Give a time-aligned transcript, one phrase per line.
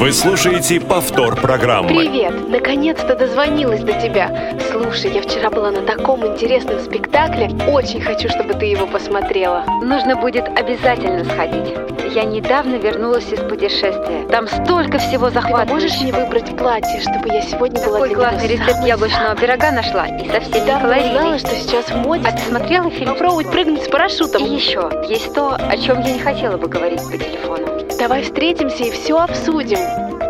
[0.00, 1.88] Вы слушаете повтор программы.
[1.88, 2.48] Привет!
[2.48, 4.56] Наконец-то дозвонилась до тебя.
[4.70, 7.50] Слушай, я вчера была на таком интересном спектакле.
[7.70, 9.62] Очень хочу, чтобы ты его посмотрела.
[9.82, 11.74] Нужно будет обязательно сходить.
[12.14, 14.26] Я недавно вернулась из путешествия.
[14.30, 15.74] Там столько всего Ты захватывающего.
[15.74, 20.06] можешь мне выбрать платье, чтобы я сегодня была Такой классный рецепт яблочного пирога нашла.
[20.06, 21.38] И совсем не Недавно узнала, калорийный.
[21.40, 22.26] что сейчас в моде.
[22.26, 23.10] А ты смотрела фильм?
[23.10, 24.46] Попробовать прыгнуть с парашютом.
[24.46, 27.79] И еще, есть то, о чем я не хотела бы говорить по телефону.
[27.98, 29.78] Давай встретимся и все обсудим.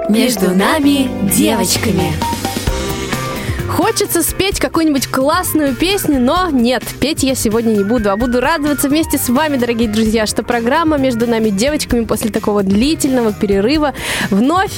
[0.09, 2.13] Между нами девочками.
[3.71, 8.89] Хочется спеть какую-нибудь классную песню, но нет, петь я сегодня не буду, а буду радоваться
[8.89, 13.95] вместе с вами, дорогие друзья, что программа между нами девочками после такого длительного перерыва
[14.31, 14.73] вновь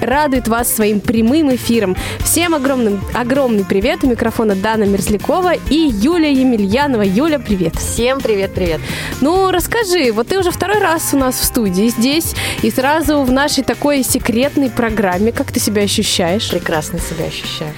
[0.00, 1.96] радует вас своим прямым эфиром.
[2.20, 4.04] Всем огромным, огромный привет.
[4.04, 7.02] У микрофона Дана Мерзлякова и Юлия Емельянова.
[7.02, 7.74] Юля, привет.
[7.74, 8.80] Всем привет-привет.
[9.20, 13.32] Ну, расскажи, вот ты уже второй раз у нас в студии здесь, и сразу в
[13.32, 15.32] нашей такой секретной программе.
[15.32, 16.48] Как ты себя ощущаешь?
[16.48, 17.72] Прекрасно себя ощущаю.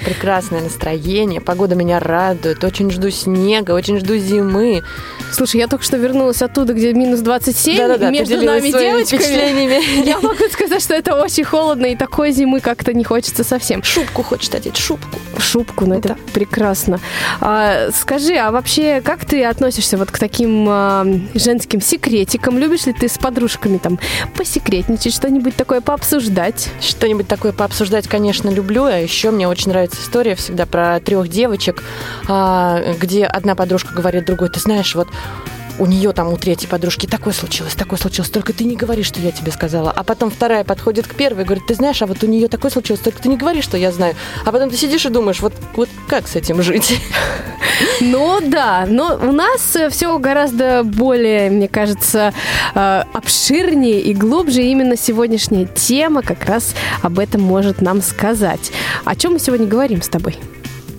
[0.59, 1.40] Прекрасное настроение.
[1.40, 2.62] Погода меня радует.
[2.64, 4.82] Очень жду снега, очень жду зимы.
[5.32, 10.04] Слушай, я только что вернулась оттуда, где минус 27, Да-да-да, между нами девочками.
[10.06, 13.82] Я могу сказать, что это очень холодно, и такой зимы как-то не хочется совсем.
[13.82, 15.18] Шубку хочет одеть, шубку.
[15.38, 16.16] Шубку, ну это Да.
[16.32, 16.98] прекрасно.
[17.40, 22.59] А, скажи, а вообще, как ты относишься вот к таким а, женским секретикам?
[22.59, 23.98] Любишь ли ты с подружками там
[24.34, 26.70] посекретничать, что-нибудь такое пообсуждать?
[26.80, 28.84] Что-нибудь такое пообсуждать, конечно, люблю.
[28.84, 31.82] А еще мне очень нравится история всегда про трех девочек,
[32.27, 35.09] а, где одна подружка говорит другой, ты знаешь, вот
[35.79, 39.21] у нее там у третьей подружки такое случилось, такое случилось, только ты не говори, что
[39.21, 39.90] я тебе сказала.
[39.90, 42.71] А потом вторая подходит к первой и говорит, ты знаешь, а вот у нее такое
[42.71, 44.15] случилось, только ты не говори, что я знаю.
[44.45, 47.01] А потом ты сидишь и думаешь, вот, вот как с этим жить?
[48.01, 52.32] Ну да, но у нас все гораздо более, мне кажется,
[52.74, 54.62] э, обширнее и глубже.
[54.62, 58.73] Именно сегодняшняя тема как раз об этом может нам сказать.
[59.04, 60.38] О чем мы сегодня говорим с тобой?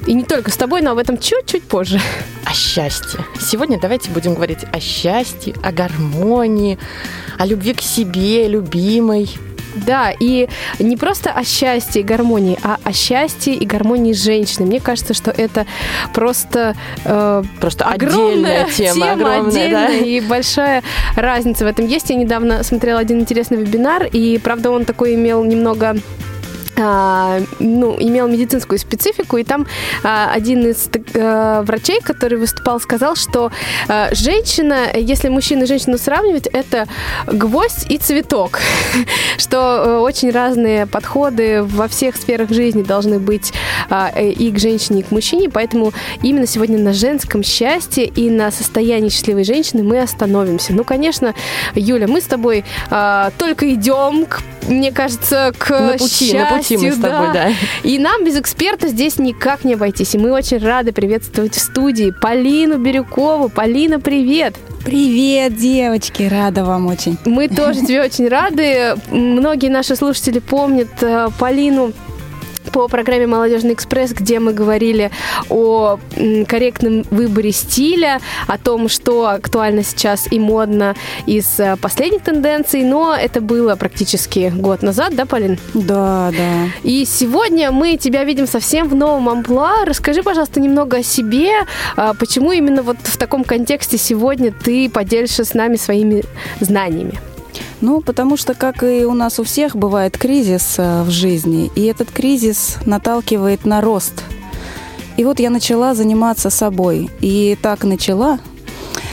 [0.10, 2.02] И не только с тобой, но об этом чуть-чуть позже.
[2.44, 3.20] О счастье.
[3.40, 6.80] Сегодня давайте будем говорить о счастье, о гармонии,
[7.38, 9.30] о любви к себе, любимой.
[9.76, 14.66] Да, и не просто о счастье и гармонии, а о счастье и гармонии женщины.
[14.66, 15.68] Мне кажется, что это
[16.12, 19.94] просто э, Просто огромная отдельная тема, огромная, отдельная да?
[19.94, 20.84] и большая
[21.18, 22.10] разница в этом есть.
[22.10, 25.98] Я недавно смотрела один интересный вебинар, и, правда, он такой имел немного
[26.80, 29.68] ну, имел медицинскую специфику, и там
[30.04, 33.52] а, один из а, врачей, который выступал, сказал, что
[33.88, 36.88] а, женщина, если мужчину и женщину сравнивать, это
[37.28, 38.60] гвоздь и цветок,
[39.38, 43.54] что э, очень разные подходы во всех сферах жизни должны быть
[43.90, 48.52] а, и к женщине, и к мужчине, поэтому именно сегодня на женском счастье и на
[48.52, 50.74] состоянии счастливой женщины мы остановимся.
[50.74, 51.34] Ну, конечно,
[51.76, 54.26] Юля, мы с тобой а, только идем,
[54.68, 56.32] мне кажется, к пути
[56.78, 57.52] мы счастью, с тобой, да.
[57.84, 60.16] И нам без эксперта здесь никак не обойтись.
[60.16, 63.50] И мы очень рады приветствовать в студии Полину Бирюкову.
[63.50, 64.56] Полина, привет!
[64.86, 67.18] Привет, девочки, рада вам очень.
[67.26, 68.96] Мы тоже тебе очень рады.
[69.12, 71.92] Многие наши слушатели помнят э, Полину
[72.72, 75.12] по программе «Молодежный экспресс», где мы говорили
[75.50, 76.00] о
[76.48, 83.16] корректном выборе стиля, о том, что актуально сейчас и модно из э, последних тенденций, но
[83.16, 85.58] это было практически год назад, да, Полин?
[85.74, 86.70] Да, да.
[86.84, 89.86] И сегодня мы тебя видим совсем в новом амплуа.
[89.86, 91.50] Расскажи, пожалуйста, немного о себе.
[91.96, 96.24] А, Почему именно вот в таком контексте сегодня ты поделишься с нами своими
[96.60, 97.20] знаниями?
[97.82, 101.86] Ну, потому что, как и у нас у всех, бывает кризис э, в жизни, и
[101.86, 104.24] этот кризис наталкивает на рост.
[105.16, 107.10] И вот я начала заниматься собой.
[107.22, 108.40] И так начала,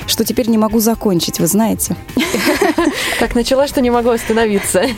[0.07, 1.97] что теперь не могу закончить, вы знаете.
[3.21, 4.83] Так начала, что не могу остановиться.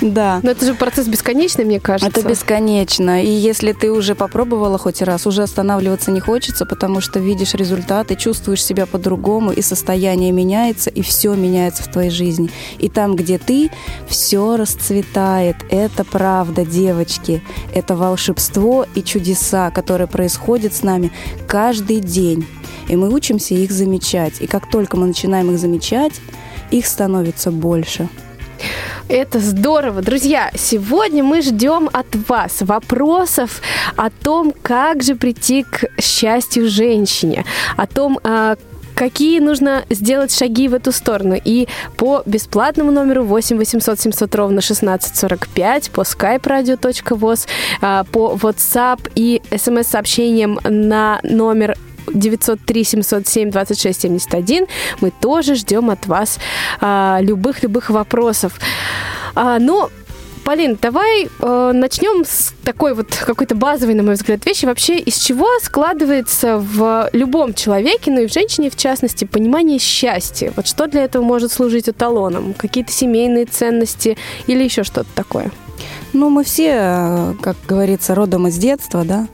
[0.00, 0.40] Да.
[0.42, 2.20] Но это же процесс бесконечный, мне кажется.
[2.20, 3.22] Это бесконечно.
[3.22, 8.16] И если ты уже попробовала хоть раз, уже останавливаться не хочется, потому что видишь результаты,
[8.16, 12.50] чувствуешь себя по-другому, и состояние меняется, и все меняется в твоей жизни.
[12.78, 13.70] И там, где ты,
[14.08, 15.56] все расцветает.
[15.68, 17.42] Это правда, девочки.
[17.74, 21.12] Это волшебство и чудеса, которые происходят с нами
[21.46, 22.46] каждый день.
[22.88, 24.40] И мы учимся их замечать.
[24.40, 26.14] И как только мы начинаем их замечать,
[26.70, 28.08] их становится больше.
[29.08, 30.02] Это здорово.
[30.02, 33.60] Друзья, сегодня мы ждем от вас вопросов
[33.96, 37.44] о том, как же прийти к счастью женщине,
[37.76, 38.56] о том, а,
[38.94, 41.36] какие нужно сделать шаги в эту сторону.
[41.42, 47.48] И по бесплатному номеру 8 800 700 ровно 1645, по skype radio.voz,
[47.80, 51.76] а, по WhatsApp и смс-сообщениям на номер
[52.14, 54.66] 903 707 26 71.
[55.00, 56.38] Мы тоже ждем от вас
[56.80, 58.58] а, любых-любых вопросов.
[59.34, 59.90] А, но
[60.44, 64.64] Полин, давай э, начнем с такой вот какой-то базовой, на мой взгляд, вещи.
[64.64, 70.52] Вообще, из чего складывается в любом человеке, ну и в женщине в частности, понимание счастья?
[70.56, 72.54] Вот что для этого может служить эталоном?
[72.54, 74.16] Какие-то семейные ценности
[74.46, 75.52] или еще что-то такое?
[76.12, 79.28] Ну, мы все, э, как говорится, родом из детства, да,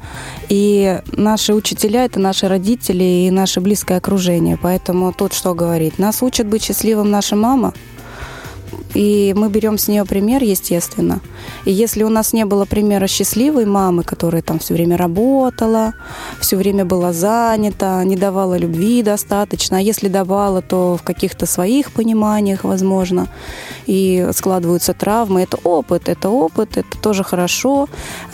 [0.49, 4.59] и наши учителя– это наши родители и наше близкое окружение.
[4.61, 5.99] Поэтому тут что говорить?
[5.99, 7.73] Нас учат быть счастливым наша мама–
[8.95, 11.21] и мы берем с нее пример, естественно.
[11.65, 15.95] И если у нас не было примера счастливой мамы, которая там все время работала,
[16.41, 21.93] все время была занята, не давала любви достаточно, а если давала, то в каких-то своих
[21.93, 23.29] пониманиях, возможно,
[23.87, 27.89] и складываются травмы, это опыт, это опыт, это тоже хорошо.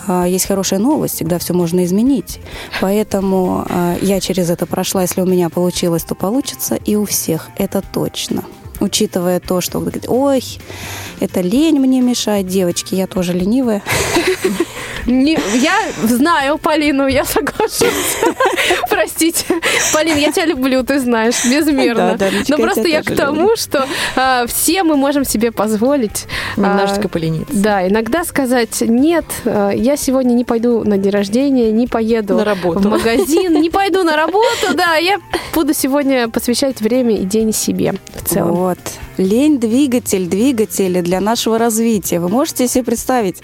[0.06, 2.40] А, есть хорошая новость, всегда все можно изменить.
[2.80, 7.48] Поэтому а, я через это прошла, если у меня получилось, то получится и у всех,
[7.58, 8.44] это точно
[8.82, 10.42] учитывая то, что ой,
[11.20, 13.82] это лень мне мешает, девочки, я тоже ленивая.
[15.06, 18.18] Не, я знаю Полину, я соглашусь.
[18.90, 19.44] Простите.
[19.92, 22.16] Полин, я тебя люблю, ты знаешь, безмерно.
[22.18, 23.56] Да, да, Но просто я, я к тому, люблю.
[23.56, 26.26] что а, все мы можем себе позволить...
[26.56, 27.54] Немножечко а, полениться.
[27.54, 32.44] Да, иногда сказать, нет, а, я сегодня не пойду на день рождения, не поеду на
[32.44, 32.80] работу.
[32.80, 35.18] в магазин, не пойду на работу, да, я
[35.54, 38.52] буду сегодня посвящать время и день себе в целом.
[38.52, 38.78] Вот.
[39.16, 42.20] Лень двигатель, двигатели для нашего развития.
[42.20, 43.42] Вы можете себе представить?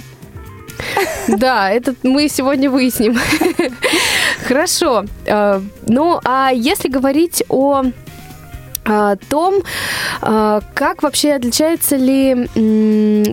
[1.28, 3.18] Да, это мы сегодня выясним.
[4.46, 5.04] Хорошо.
[5.26, 7.84] Э, ну, а если говорить о
[9.28, 9.62] том,
[10.22, 12.48] э, как вообще отличается ли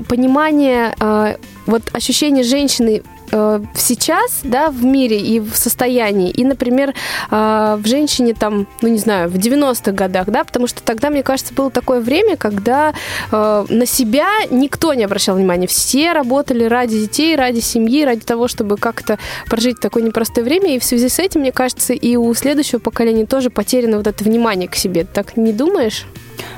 [0.10, 6.94] понимание, э, вот ощущение женщины э, сейчас, да, в мире и в состоянии, и, например,
[7.32, 11.24] э, в женщине там, ну не знаю, в 90-х годах, да, потому что тогда, мне
[11.24, 12.94] кажется, было такое время, когда
[13.32, 18.48] э, на себя никто не обращал внимания, все работали ради детей, ради семьи, ради того,
[18.48, 19.18] чтобы как-то
[19.48, 23.26] прожить такое непростое время, и в связи с этим, мне кажется, и у следующего поколения
[23.26, 25.06] тоже потеряно вот это внимание к себе.
[25.06, 26.06] Так не думаешь?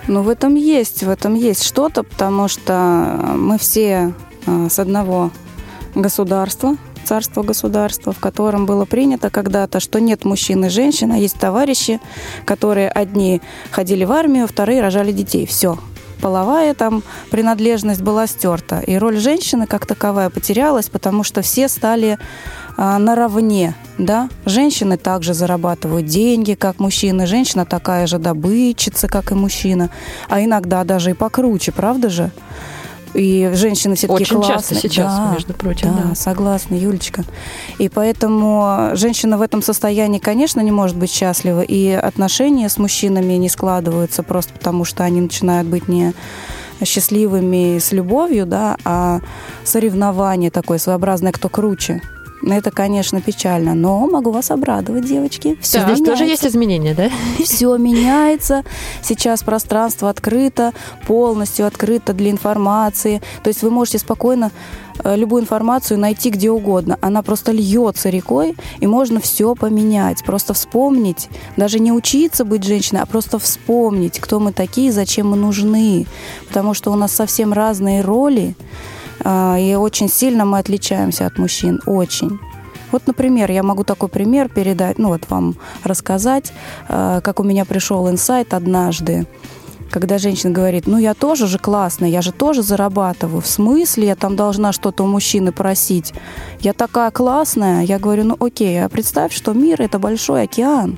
[0.07, 2.73] Ну, в этом есть, в этом есть что-то, потому что
[3.35, 4.13] мы все
[4.45, 5.31] с одного
[6.01, 11.37] государства, царство государства, в котором было принято когда-то, что нет мужчин и женщин, а есть
[11.39, 11.99] товарищи,
[12.45, 13.41] которые одни
[13.71, 15.45] ходили в армию, вторые рожали детей.
[15.45, 15.77] Все.
[16.21, 18.79] Половая там принадлежность была стерта.
[18.79, 22.17] И роль женщины как таковая потерялась, потому что все стали
[22.75, 23.75] а, наравне.
[23.97, 24.29] Да?
[24.45, 27.27] Женщины также зарабатывают деньги, как мужчины.
[27.27, 29.89] Женщина такая же добытчица, как и мужчина.
[30.27, 32.31] А иногда даже и покруче, правда же?
[33.17, 34.55] И женщины все таки Очень классные.
[34.57, 35.87] часто сейчас, да, между прочим.
[35.91, 37.23] Да, да, согласна, Юлечка.
[37.79, 41.61] И поэтому женщина в этом состоянии, конечно, не может быть счастлива.
[41.61, 46.13] И отношения с мужчинами не складываются просто потому, что они начинают быть не
[46.85, 49.21] счастливыми с любовью, да, а
[49.63, 52.01] соревнование такое своеобразное, кто круче.
[52.53, 55.57] Это, конечно, печально, но могу вас обрадовать, девочки.
[55.61, 56.05] Все Здесь меняется.
[56.05, 57.09] тоже есть изменения, да?
[57.43, 58.63] Все меняется.
[59.01, 60.73] Сейчас пространство открыто,
[61.05, 63.21] полностью открыто для информации.
[63.43, 64.51] То есть вы можете спокойно
[65.03, 66.97] э, любую информацию найти где угодно.
[67.01, 70.23] Она просто льется рекой, и можно все поменять.
[70.23, 75.37] Просто вспомнить, даже не учиться быть женщиной, а просто вспомнить, кто мы такие, зачем мы
[75.37, 76.05] нужны.
[76.47, 78.55] Потому что у нас совсем разные роли.
[79.23, 82.39] А, и очень сильно мы отличаемся от мужчин, очень.
[82.91, 86.53] Вот, например, я могу такой пример передать, ну вот вам рассказать,
[86.87, 89.27] а, как у меня пришел инсайт однажды,
[89.89, 93.41] когда женщина говорит, ну я тоже же классная, я же тоже зарабатываю.
[93.41, 96.13] В смысле я там должна что-то у мужчины просить?
[96.59, 97.83] Я такая классная.
[97.83, 100.97] Я говорю, ну окей, а представь, что мир это большой океан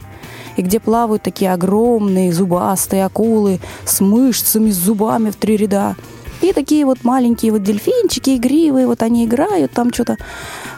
[0.57, 5.95] и где плавают такие огромные зубастые акулы с мышцами, с зубами в три ряда.
[6.41, 10.17] И такие вот маленькие вот дельфинчики игривые, вот они играют, там что-то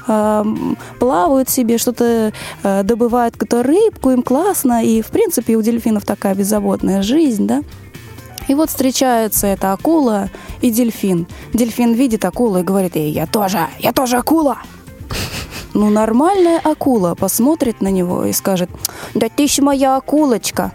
[0.08, 0.44] э,
[1.00, 4.84] плавают себе, что-то э, добывают, какую-то рыбку, им классно.
[4.84, 7.64] И, в принципе, у дельфинов такая беззаботная жизнь, да.
[8.48, 10.30] И вот встречается эта акула
[10.62, 11.28] и дельфин.
[11.54, 14.58] Дельфин видит акулу и говорит ей, я тоже, я тоже акула.
[15.74, 18.70] Ну, нормальная акула посмотрит на него и скажет,
[19.14, 20.74] да ты еще моя акулочка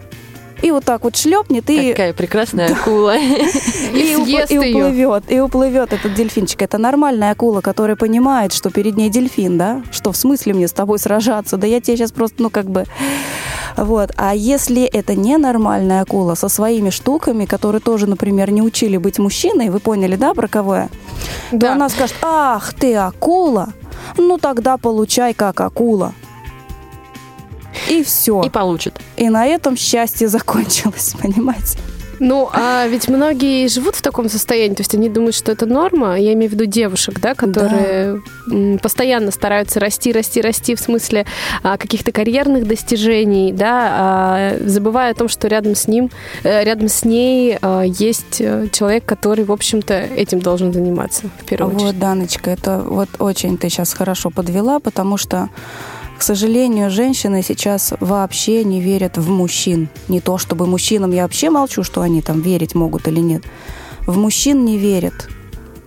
[0.67, 1.91] и вот так вот шлепнет и...
[1.91, 3.17] Какая прекрасная акула.
[3.17, 6.63] И уплывет, и уплывет этот дельфинчик.
[6.63, 9.83] Это нормальная акула, которая понимает, что перед ней дельфин, да?
[9.91, 11.57] Что в смысле мне с тобой сражаться?
[11.57, 12.85] Да я тебе сейчас просто, ну, как бы...
[13.77, 14.11] Вот.
[14.17, 19.69] А если это ненормальная акула со своими штуками, которые тоже, например, не учили быть мужчиной,
[19.69, 20.89] вы поняли, да, про кого я?
[21.53, 21.69] Да.
[21.69, 23.69] То она скажет, ах, ты акула,
[24.17, 26.15] ну тогда получай как акула.
[27.89, 28.43] И все.
[28.43, 29.01] И получит.
[29.17, 31.79] И на этом счастье закончилось, понимаете?
[32.19, 36.19] Ну, а ведь многие живут в таком состоянии, то есть они думают, что это норма.
[36.19, 41.27] Я имею в виду девушек, да, которые м, постоянно стараются расти, расти, расти в смысле
[41.63, 46.11] а, каких-то карьерных достижений, да, а, забывая о том, что рядом с ним,
[46.43, 51.45] э, рядом с ней а, есть э, человек, который, в общем-то, этим должен заниматься в
[51.45, 51.93] первую очередь.
[51.93, 55.49] Вот, Даночка, это вот очень ты сейчас хорошо подвела, потому что,
[56.19, 59.89] к сожалению, женщины сейчас вообще не верят в мужчин.
[60.09, 63.43] Не то чтобы мужчинам, я вообще молчу, что они там верить могут или нет.
[64.07, 65.29] В мужчин не верят.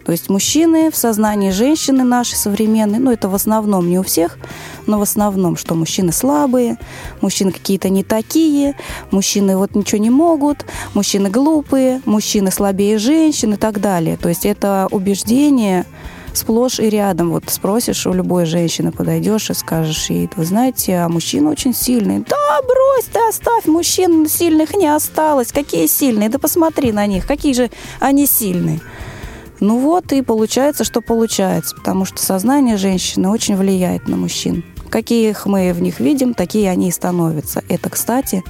[0.09, 4.39] То есть мужчины в сознании женщины наши современные, ну это в основном не у всех,
[4.87, 6.77] но в основном, что мужчины слабые,
[7.21, 8.75] мужчины какие-то не такие,
[9.11, 14.17] мужчины вот ничего не могут, мужчины глупые, мужчины слабее женщин и так далее.
[14.17, 15.85] То есть это убеждение
[16.39, 17.31] сплошь и рядом.
[17.31, 22.19] Вот спросишь у любой женщины, подойдешь и скажешь ей, вы знаете, а мужчина очень сильный.
[22.19, 25.51] Да, брось ты, оставь, мужчин сильных не осталось.
[25.51, 26.29] Какие сильные?
[26.29, 27.69] Да посмотри на них, какие же
[27.99, 28.79] они сильные.
[29.59, 34.63] Ну вот и получается, что получается, потому что сознание женщины очень влияет на мужчин.
[34.89, 37.63] Каких мы в них видим, такие они и становятся.
[37.67, 38.43] Это, кстати,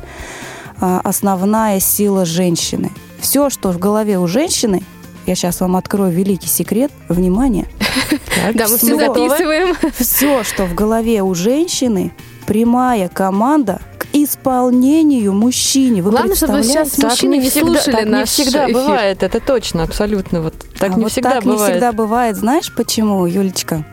[0.79, 2.91] а, основная сила женщины.
[3.19, 4.83] Все, что в голове у женщины,
[5.25, 7.67] я сейчас вам открою великий секрет, внимание,
[8.53, 9.75] Да, мы все записываем.
[9.97, 12.11] все, что в голове у женщины,
[12.47, 16.01] прямая команда к исполнению мужчине.
[16.01, 18.73] Вы Главное, чтобы вы сейчас мужчины не всегда, слушали так не всегда эфир.
[18.75, 20.41] бывает, это точно, абсолютно.
[20.41, 21.59] Вот так А не вот всегда так бывает.
[21.61, 22.35] не всегда бывает.
[22.37, 23.83] Знаешь почему, Юлечка?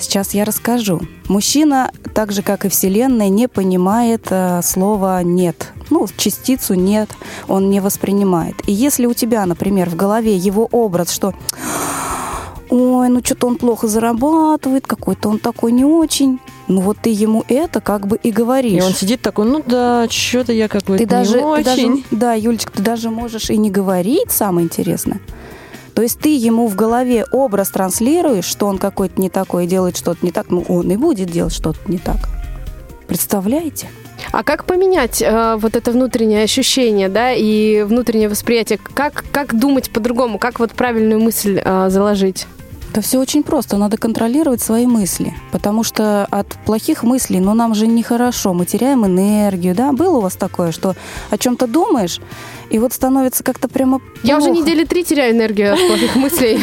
[0.00, 1.00] Сейчас я расскажу.
[1.28, 5.72] Мужчина, так же как и Вселенная, не понимает э, слова «нет».
[5.90, 7.10] Ну, частицу «нет»
[7.48, 8.54] он не воспринимает.
[8.66, 11.34] И если у тебя, например, в голове его образ, что
[12.70, 16.38] «Ой, ну что-то он плохо зарабатывает, какой-то он такой не очень»,
[16.68, 18.80] ну вот ты ему это как бы и говоришь.
[18.82, 21.64] И он сидит такой, ну да, что-то я какой-то Ты даже, не ты очень.
[21.64, 25.20] даже- да, Юлечка, ты даже можешь и не говорить, самое интересное.
[26.00, 30.24] То есть ты ему в голове образ транслируешь, что он какой-то не такой, делает что-то
[30.24, 32.16] не так, ну он и будет делать что-то не так.
[33.06, 33.90] Представляете?
[34.32, 38.78] А как поменять э, вот это внутреннее ощущение, да, и внутреннее восприятие?
[38.78, 40.38] Как, как думать по-другому?
[40.38, 42.46] Как вот правильную мысль э, заложить?
[42.94, 47.74] Да все очень просто, надо контролировать свои мысли, потому что от плохих мыслей, ну нам
[47.74, 49.92] же нехорошо, мы теряем энергию, да?
[49.92, 50.96] Было у вас такое, что
[51.28, 52.20] о чем-то думаешь,
[52.70, 54.62] и вот становится как-то прямо Я уже плохо.
[54.62, 56.58] недели три теряю энергию от плохих мыслей.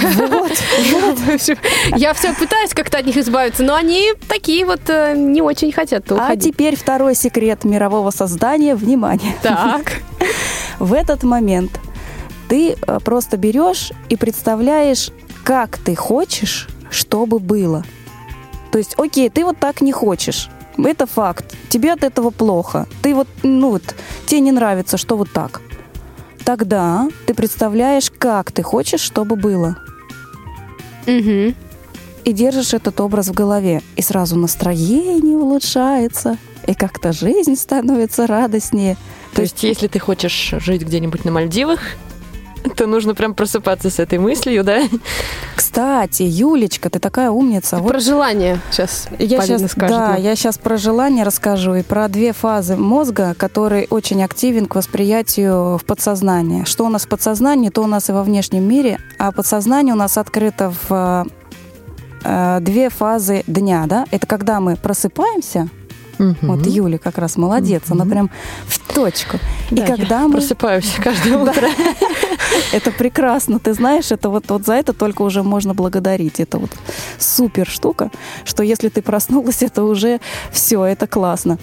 [1.98, 6.06] Я все пытаюсь как-то от них избавиться, но они такие вот э, не очень хотят
[6.12, 8.76] А теперь второй секрет мирового создания.
[8.76, 9.34] Внимание!
[9.42, 10.02] Так.
[10.80, 11.72] В этот момент
[12.48, 15.10] ты э, просто берешь и представляешь,
[15.44, 17.84] как ты хочешь, чтобы было.
[18.72, 20.50] То есть, окей, ты вот так не хочешь.
[20.78, 21.56] Это факт.
[21.70, 22.88] Тебе от этого плохо.
[23.02, 23.84] Ты вот, ну вот,
[24.26, 25.62] тебе не нравится, что вот так.
[26.48, 29.76] Тогда ты представляешь, как ты хочешь, чтобы было.
[31.06, 31.54] Мгм.
[32.24, 33.82] И держишь этот образ в голове.
[33.98, 36.38] И сразу настроение улучшается.
[36.66, 38.96] И как-то жизнь становится радостнее.
[39.34, 41.82] То есть, если ты хочешь жить где-нибудь на Мальдивах,
[42.76, 44.84] то нужно прям просыпаться с этой мыслью, да?
[45.56, 47.78] Кстати, Юлечка, ты такая умница.
[47.78, 50.22] Вот Про желание сейчас Я Полина сейчас, скажет да, нам.
[50.22, 55.78] я сейчас про желание расскажу и про две фазы мозга, который очень активен к восприятию
[55.78, 56.64] в подсознании.
[56.66, 59.98] Что у нас в подсознании, то у нас и во внешнем мире, а подсознание у
[59.98, 61.28] нас открыто в
[62.24, 64.06] э, две фазы дня, да?
[64.12, 65.70] Это когда мы просыпаемся,
[66.42, 68.12] вот Юля как раз молодец, она Мгм.
[68.12, 68.30] прям
[68.68, 69.40] в точку.
[69.72, 71.68] Да, и когда я мы просыпаюсь каждое утро.
[72.74, 76.40] это прекрасно, ты знаешь, это вот, вот за это только уже можно благодарить.
[76.40, 76.72] Это вот
[77.18, 78.12] супер штука,
[78.46, 80.20] что если ты проснулась, это уже
[80.52, 81.58] все, это классно.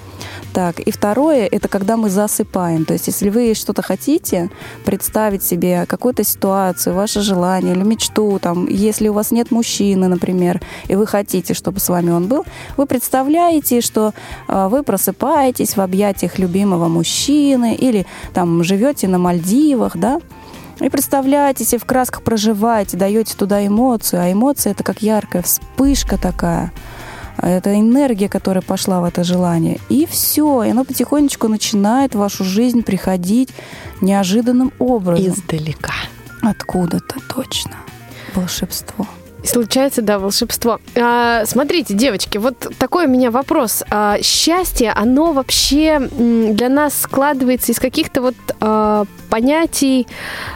[0.53, 2.85] Так, и второе, это когда мы засыпаем.
[2.85, 4.51] То есть, если вы что-то хотите,
[4.85, 10.61] представить себе какую-то ситуацию, ваше желание или мечту, там, если у вас нет мужчины, например,
[10.87, 12.45] и вы хотите, чтобы с вами он был,
[12.77, 14.15] вы представляете, что
[14.49, 20.21] вы просыпаетесь в объятиях любимого мужчины или там живете на Мальдивах, да,
[20.81, 26.19] и представляете себе, в красках проживаете, даете туда эмоцию, а эмоция это как яркая вспышка
[26.19, 26.73] такая.
[27.37, 29.81] Это энергия, которая пошла в это желание.
[29.89, 33.51] И все, и оно потихонечку начинает в вашу жизнь приходить
[34.01, 35.33] неожиданным образом.
[35.33, 35.95] Издалека.
[36.43, 37.77] Откуда-то точно.
[38.35, 39.07] Волшебство.
[39.45, 40.81] Случается, да, волшебство.
[40.97, 43.85] А, смотрите, девочки, вот такой у меня вопрос.
[43.91, 50.07] А, счастье, оно вообще для нас складывается из каких-то вот а, понятий,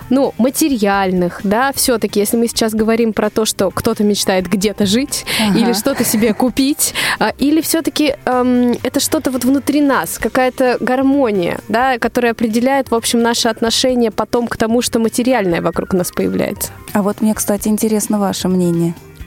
[0.09, 5.26] ну, материальных, да, все-таки, если мы сейчас говорим про то, что кто-то мечтает где-то жить
[5.40, 5.59] ага.
[5.59, 11.59] или что-то себе купить, а, или все-таки эм, это что-то вот внутри нас, какая-то гармония,
[11.68, 16.71] да, которая определяет, в общем, наши отношения потом к тому, что материальное вокруг нас появляется.
[16.92, 18.77] А вот мне, кстати, интересно ваше мнение.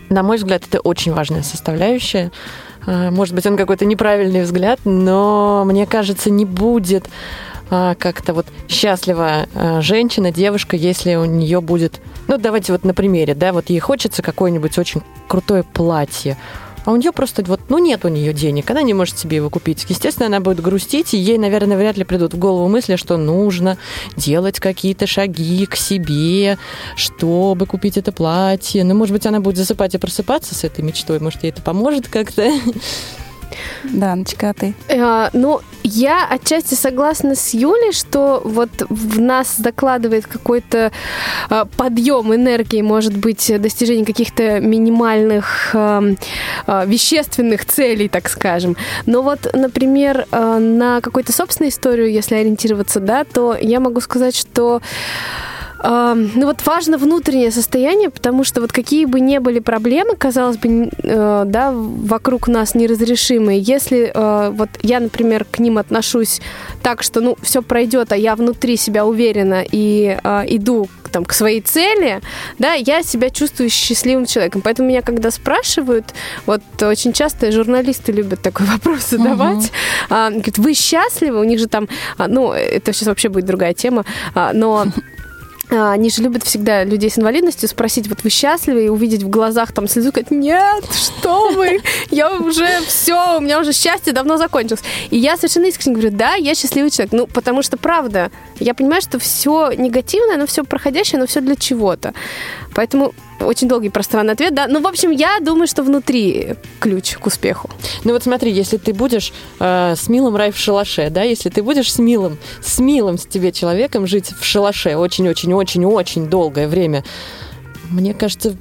[0.09, 2.31] На мой взгляд, это очень важная составляющая.
[2.85, 7.07] А, может быть, он какой-то неправильный взгляд, но мне кажется, не будет
[7.69, 12.01] а, как-то вот счастлива а, женщина, девушка, если у нее будет...
[12.27, 16.37] Ну, давайте вот на примере, да, вот ей хочется какое-нибудь очень крутое платье
[16.85, 19.49] а у нее просто вот, ну, нет у нее денег, она не может себе его
[19.49, 19.85] купить.
[19.87, 23.77] Естественно, она будет грустить, и ей, наверное, вряд ли придут в голову мысли, что нужно
[24.15, 26.57] делать какие-то шаги к себе,
[26.95, 28.83] чтобы купить это платье.
[28.83, 32.07] Ну, может быть, она будет засыпать и просыпаться с этой мечтой, может, ей это поможет
[32.07, 32.51] как-то.
[33.83, 34.73] Да, Ночка, а ты?
[34.87, 40.91] Э, ну, я отчасти согласна с Юлей, что вот в нас закладывает какой-то
[41.49, 46.15] э, подъем энергии, может быть, достижение каких-то минимальных э,
[46.67, 48.75] э, вещественных целей, так скажем.
[49.05, 54.35] Но вот, например, э, на какую-то собственную историю, если ориентироваться, да, то я могу сказать,
[54.35, 54.81] что
[55.83, 60.89] ну вот важно внутреннее состояние, потому что вот какие бы ни были проблемы, казалось бы,
[61.03, 66.41] э, да, вокруг нас неразрешимые, если э, вот я, например, к ним отношусь
[66.83, 71.33] так, что, ну, все пройдет, а я внутри себя уверена и э, иду там, к
[71.33, 72.21] своей цели,
[72.57, 74.61] да, я себя чувствую счастливым человеком.
[74.61, 76.13] Поэтому меня, когда спрашивают,
[76.45, 80.07] вот очень часто журналисты любят такой вопрос задавать, uh-huh.
[80.09, 81.39] а, говорят, вы счастливы?
[81.39, 84.85] У них же там, а, ну, это сейчас вообще будет другая тема, а, но
[85.71, 89.71] они же любят всегда людей с инвалидностью спросить, вот вы счастливы, и увидеть в глазах
[89.71, 94.81] там слезу, сказать, нет, что вы, я уже все, у меня уже счастье давно закончилось.
[95.09, 97.13] И я совершенно искренне говорю, да, я счастливый человек.
[97.13, 101.55] Ну, потому что, правда, я понимаю, что все негативное, но все проходящее, но все для
[101.55, 102.13] чего-то.
[102.75, 103.13] Поэтому
[103.45, 104.67] очень долгий пространный ответ, да.
[104.67, 107.69] Ну, в общем, я думаю, что внутри ключ к успеху.
[108.03, 111.63] Ну вот смотри, если ты будешь э, с милым рай в шалаше, да, если ты
[111.63, 117.03] будешь с милым, с милым с тебе человеком жить в шалаше очень-очень-очень-очень долгое время,
[117.89, 118.55] мне кажется,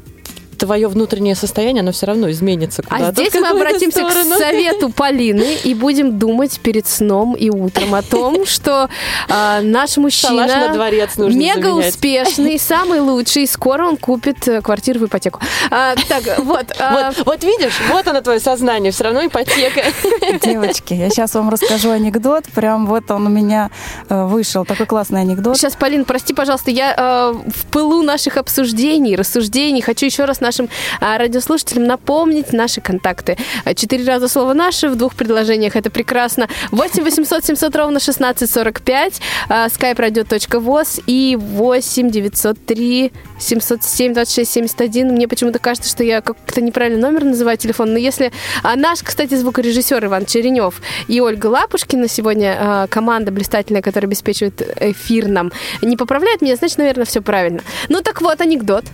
[0.61, 3.09] твое внутреннее состояние, оно все равно изменится куда-то.
[3.09, 4.35] А здесь мы обратимся сторону.
[4.35, 8.91] к совету Полины и будем думать перед сном и утром о том, что
[9.29, 10.71] э, наш мужчина
[11.17, 15.41] мега успешный, самый лучший, скоро он купит э, квартиру в ипотеку.
[15.71, 17.11] А, так, вот, а...
[17.17, 17.27] вот.
[17.27, 19.83] Вот видишь, вот оно твое сознание, все равно ипотека.
[20.43, 23.71] Девочки, я сейчас вам расскажу анекдот, прям вот он у меня
[24.11, 25.57] э, вышел, такой классный анекдот.
[25.57, 30.69] Сейчас, Полин, прости, пожалуйста, я э, в пылу наших обсуждений, рассуждений хочу еще раз нашим
[31.01, 33.37] а, радиослушателям напомнить наши контакты.
[33.77, 35.77] Четыре раза слово «наши» в двух предложениях.
[35.77, 36.49] Это прекрасно.
[36.73, 45.13] 8 800 700 ровно 1645, skype-radio.voz и 8 903 707 26 71.
[45.13, 47.93] Мне почему-то кажется, что я как-то неправильно номер называю телефон.
[47.93, 48.33] Но если
[48.65, 54.61] а, наш, кстати, звукорежиссер Иван Черенев и Ольга Лапушкина сегодня а, команда блистательная, которая обеспечивает
[54.81, 57.61] эфир нам, не поправляет меня, значит, наверное, все правильно.
[57.89, 58.85] Ну так вот, анекдот.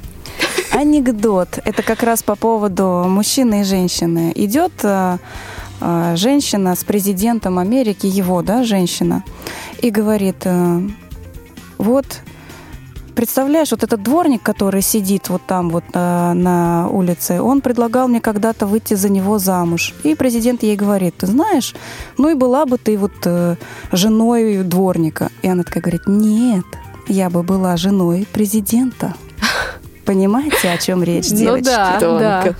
[0.73, 1.59] Анекдот.
[1.65, 4.33] Это как раз по поводу мужчины и женщины.
[4.35, 5.19] Идет э,
[5.81, 9.25] э, женщина с президентом Америки, его, да, женщина,
[9.81, 10.81] и говорит, э,
[11.79, 12.05] вот,
[13.15, 18.21] представляешь, вот этот дворник, который сидит вот там вот э, на улице, он предлагал мне
[18.21, 19.95] когда-то выйти за него замуж.
[20.05, 21.75] И президент ей говорит, ты знаешь,
[22.19, 23.57] ну и была бы ты вот э,
[23.93, 25.31] женой дворника.
[25.43, 26.67] И она такая говорит, нет,
[27.09, 29.15] я бы была женой президента.
[30.07, 31.65] Понимаете, о чем речь, ну девочки?
[31.65, 32.55] Ну да, да.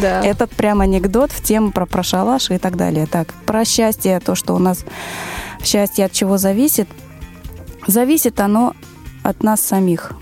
[0.00, 0.24] Да.
[0.24, 3.06] Этот прям анекдот в тему про, про шалаш и так далее.
[3.06, 4.84] Так, про счастье, то, что у нас
[5.62, 6.88] счастье от чего зависит.
[7.86, 8.74] Зависит оно
[9.22, 10.12] от нас самих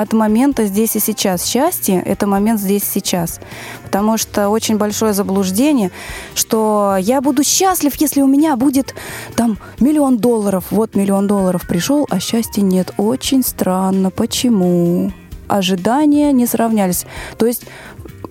[0.00, 1.44] от момента здесь и сейчас.
[1.44, 3.38] Счастье– это момент здесь и сейчас.
[3.84, 5.90] Потому что очень большое заблуждение,
[6.34, 8.94] что я буду счастлив, если у меня будет
[9.36, 10.64] там миллион долларов.
[10.70, 12.92] Вот миллион долларов пришел, а счастья нет.
[12.96, 14.10] Очень странно.
[14.10, 15.12] Почему?
[15.50, 17.06] Ожидания не сравнялись.
[17.38, 17.64] То есть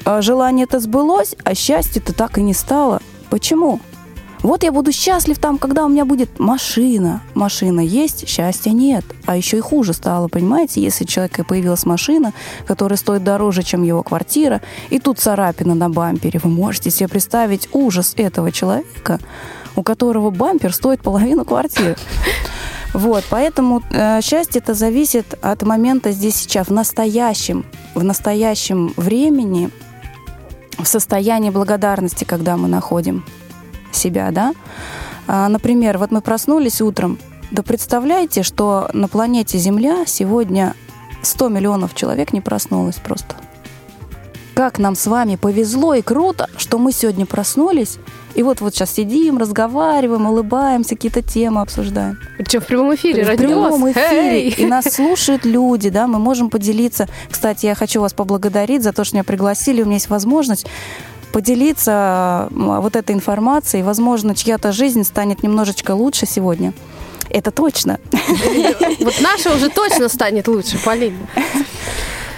[0.05, 3.01] а, желание это сбылось, а счастье-то так и не стало.
[3.29, 3.79] Почему?
[4.41, 7.21] Вот я буду счастлив там, когда у меня будет машина.
[7.33, 9.03] Машина есть, счастья нет.
[9.25, 12.31] А еще и хуже стало, понимаете, если у человека появилась машина,
[12.65, 16.39] которая стоит дороже, чем его квартира, и тут царапина на бампере.
[16.41, 19.19] Вы можете себе представить ужас этого человека,
[19.75, 21.97] у которого бампер стоит половину квартиры.
[22.93, 29.69] Вот, поэтому э, счастье это зависит от момента здесь сейчас, в настоящем, в настоящем времени,
[30.77, 33.23] в состоянии благодарности, когда мы находим
[33.91, 34.53] себя, да.
[35.27, 37.19] А, например, вот мы проснулись утром,
[37.51, 40.75] да представляете, что на планете Земля сегодня
[41.21, 43.35] 100 миллионов человек не проснулось просто.
[44.55, 47.97] Как нам с вами повезло и круто, что мы сегодня проснулись,
[48.35, 52.17] и вот вот сейчас сидим, разговариваем, улыбаемся, какие-то темы обсуждаем.
[52.47, 54.05] Что, в прямом эфире, В прямом эфире.
[54.05, 54.49] Эй!
[54.49, 57.07] И нас слушают люди, да, мы можем поделиться.
[57.29, 59.81] Кстати, я хочу вас поблагодарить за то, что меня пригласили.
[59.81, 60.65] У меня есть возможность
[61.31, 63.83] поделиться вот этой информацией.
[63.83, 66.73] Возможно, чья-то жизнь станет немножечко лучше сегодня.
[67.29, 67.99] Это точно.
[68.99, 71.17] Вот наша уже точно станет лучше, Полина.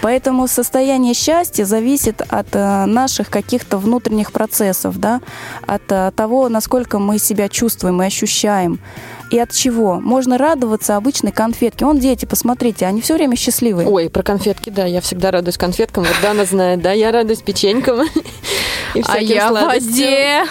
[0.02, 5.20] Поэтому состояние счастья зависит от э, наших каких-то внутренних процессов, да,
[5.64, 8.80] от э, того, насколько мы себя чувствуем и ощущаем.
[9.30, 10.00] И от чего?
[10.00, 11.86] Можно радоваться обычной конфетке.
[11.86, 13.88] Он дети, посмотрите, они все время счастливые.
[13.88, 16.02] Ой, про конфетки, да, я всегда радуюсь конфеткам.
[16.02, 18.00] Вот Дана знает, да, я радуюсь печенькам.
[19.06, 20.44] А я в воде.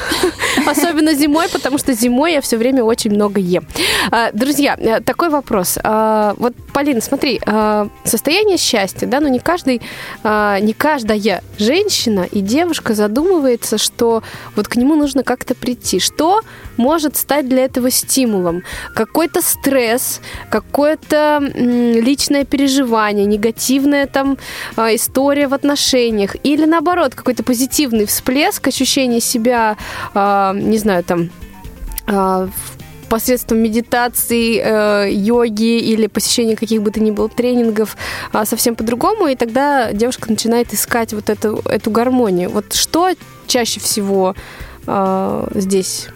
[0.66, 3.66] Особенно зимой, потому что зимой я все время очень много ем.
[4.12, 5.78] А, Друзья, э, такой вопрос.
[5.84, 9.82] А, Вот, Полина, смотри, а, состояние счастья, да, но не каждый,
[10.24, 14.24] не каждая женщина и девушка задумывается, что
[14.56, 16.00] вот к нему нужно как-то прийти.
[16.00, 16.42] Что
[16.78, 18.64] может стать для этого стимулом?
[18.96, 24.38] Какой-то стресс, какое-то личное переживание, негативная там
[24.78, 28.31] история в отношениях или наоборот какой-то позитивный всплеск,
[28.70, 29.78] ощущение себя,
[30.14, 31.30] а, не знаю, там
[32.08, 32.50] в-
[33.12, 37.98] посредством медитации, э, йоги или посещения каких бы то ни было тренингов
[38.32, 42.50] а, совсем по-другому, и тогда девушка начинает искать вот эту, эту гармонию.
[42.50, 43.10] Вот что
[43.48, 44.34] чаще всего
[44.88, 46.08] а, здесь?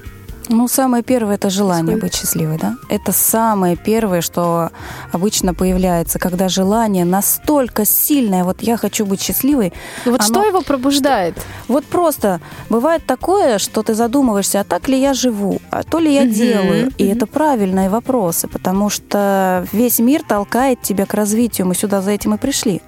[0.49, 2.03] Ну, самое первое это желание Происходит.
[2.03, 2.75] быть счастливой, да?
[2.89, 4.69] Это самое первое, что
[5.11, 9.73] обычно появляется, когда желание настолько сильное, вот я хочу быть счастливой.
[10.05, 11.35] Вот Оно- что его пробуждает?
[11.67, 16.13] Вот просто бывает такое, что ты задумываешься, а так ли я живу, а то ли
[16.13, 16.91] я Мгм, делаю.
[16.97, 17.13] И мгм.
[17.17, 21.67] это правильные вопросы, потому что весь мир толкает тебя к развитию.
[21.67, 22.81] Мы сюда за этим и пришли.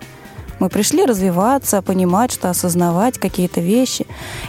[0.60, 4.06] Мы пришли развиваться, понимать, что осознавать какие-то вещи.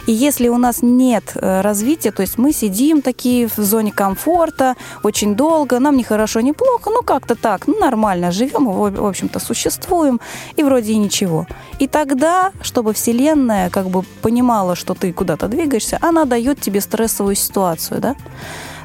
[0.07, 4.75] И если у нас нет э, развития, то есть мы сидим такие в зоне комфорта
[5.03, 9.39] очень долго, нам не хорошо, не плохо, ну как-то так, ну нормально живем, в общем-то
[9.39, 10.19] существуем,
[10.55, 11.45] и вроде и ничего.
[11.79, 17.35] И тогда, чтобы Вселенная как бы понимала, что ты куда-то двигаешься, она дает тебе стрессовую
[17.35, 18.15] ситуацию, да?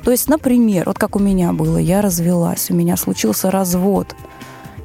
[0.05, 4.15] То есть, например, вот как у меня было, я развелась, у меня случился развод.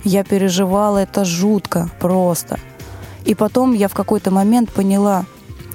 [0.04, 2.60] Я переживала это жутко просто.
[3.26, 5.26] И потом я в какой-то момент поняла,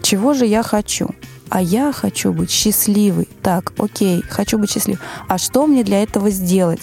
[0.03, 1.11] чего же я хочу.
[1.51, 3.29] А я хочу быть счастливой.
[3.43, 5.01] Так, окей, хочу быть счастливой.
[5.29, 6.81] А что мне для этого сделать?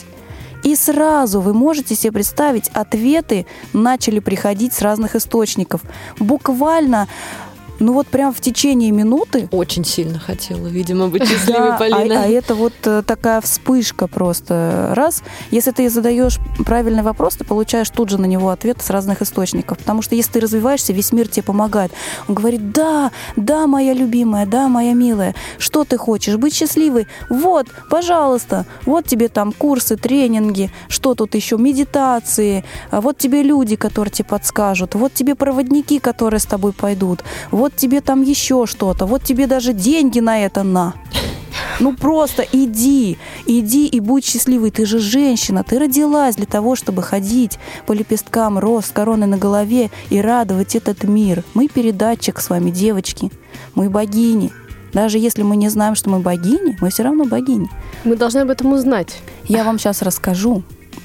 [0.64, 5.82] И сразу вы можете себе представить, ответы начали приходить с разных источников.
[6.20, 7.08] Буквально,
[7.82, 12.24] ну вот прям в течение минуты Очень сильно хотела, видимо, быть счастливой, да, а, Полина.
[12.24, 14.94] а это вот э, такая вспышка просто.
[14.96, 19.22] Раз, если ты задаешь правильный вопрос, ты получаешь тут же на него ответ с разных
[19.22, 19.80] источников.
[19.80, 21.92] Потому что если ты развиваешься, весь мир тебе помогает.
[22.28, 27.08] Он говорит, да, да, моя любимая, да, моя милая, что ты хочешь, быть счастливой?
[27.30, 33.76] Вот, пожалуйста, вот тебе там курсы, тренинги, что тут еще, медитации, а вот тебе люди,
[33.76, 39.06] которые тебе подскажут, вот тебе проводники, которые с тобой пойдут, вот тебе там еще что-то,
[39.06, 40.94] вот тебе даже деньги на это на.
[41.80, 44.72] Ну просто иди, иди и будь счастливой.
[44.72, 47.58] Ты же женщина, ты родилась для того, чтобы ходить
[47.88, 51.44] по лепесткам роз с короной на голове и радовать этот мир.
[51.54, 53.32] Мы передатчик с вами, девочки.
[53.74, 54.52] Мы богини.
[54.94, 57.70] Даже если мы не знаем, что мы богини, мы все равно богини.
[58.04, 59.18] Мы должны об этом узнать.
[59.46, 60.64] Я вам сейчас расскажу.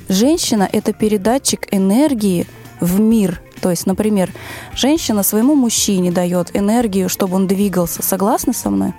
[0.09, 2.47] Женщина– это передатчик энергии
[2.81, 3.41] в мир.
[3.61, 4.31] То есть, например,
[4.75, 8.03] женщина своему мужчине дает энергию, чтобы он двигался.
[8.03, 8.93] Согласны со мной?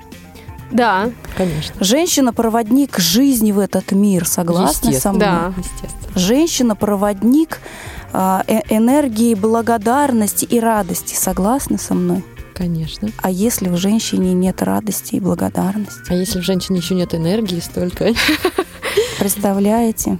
[0.72, 1.76] Да, Конечно.
[1.80, 4.28] Женщина– проводник жизни в этот мир.
[4.28, 5.20] Согласны со мной?
[5.26, 5.54] да.
[5.58, 6.20] Естественно.
[6.20, 7.60] Женщина– проводник
[8.12, 11.16] а, э- энергии благодарности и радости.
[11.16, 12.24] Согласны со мной?
[12.54, 13.10] Конечно.
[13.22, 16.02] А если в женщине нет радости и благодарности?
[16.10, 18.14] А если в женщине еще нет энергии столько?
[19.20, 20.18] Представляете?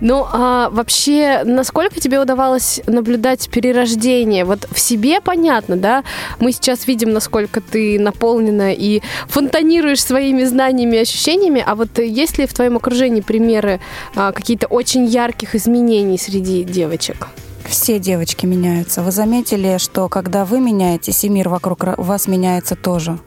[0.00, 4.44] Ну, а вообще, насколько тебе удавалось наблюдать перерождение?
[4.44, 6.04] Вот в себе понятно, да?
[6.38, 11.62] Мы сейчас видим, насколько ты наполнена и фонтанируешь своими знаниями и ощущениями.
[11.66, 13.80] А вот есть ли в твоем окружении примеры
[14.14, 17.28] а, какие-то очень ярких изменений среди девочек?
[17.66, 19.02] Все девочки меняются.
[19.02, 23.18] Вы заметили, что когда вы меняетесь, и мир вокруг вас меняется тоже?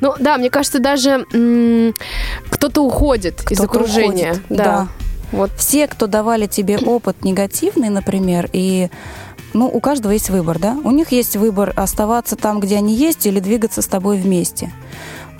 [0.00, 1.94] Ну, да, мне кажется, даже м,
[2.50, 4.32] кто-то уходит из Кто-то окружения.
[4.32, 4.64] уходит, Да.
[4.64, 4.88] да.
[5.34, 5.50] Вот.
[5.56, 8.88] Все, кто давали тебе опыт негативный, например, и
[9.52, 10.76] ну, у каждого есть выбор, да?
[10.84, 14.70] У них есть выбор оставаться там, где они есть, или двигаться с тобой вместе.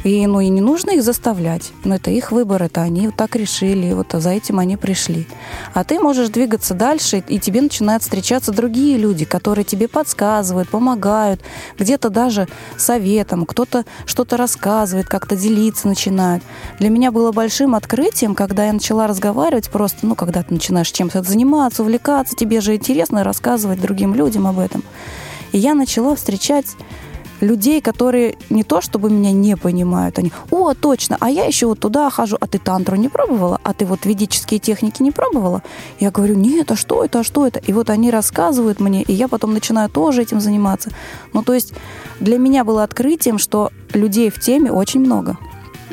[0.04, 1.72] И, ну, и не нужно их заставлять.
[1.82, 5.26] Но это их выбор, это они вот так решили, вот за этим они пришли.
[5.72, 11.40] А ты можешь двигаться дальше, и тебе начинают встречаться другие люди, которые тебе подсказывают, помогают,
[11.78, 16.44] где-то даже советом, кто-то что-то рассказывает, как-то делиться начинают.
[16.78, 21.22] Для меня было большим открытием, когда я начала разговаривать просто, ну, когда ты начинаешь чем-то
[21.22, 24.82] заниматься, увлекаться, тебе же интересно рассказывать другим людям об этом.
[25.52, 26.66] И я начала встречать
[27.44, 31.80] людей, которые не то чтобы меня не понимают, они, о, точно, а я еще вот
[31.80, 35.62] туда хожу, а ты тантру не пробовала, а ты вот ведические техники не пробовала?
[36.00, 37.60] Я говорю, нет, а что это, а что это?
[37.60, 40.90] И вот они рассказывают мне, и я потом начинаю тоже этим заниматься.
[41.32, 41.72] Ну, то есть
[42.20, 45.36] для меня было открытием, что людей в теме очень много.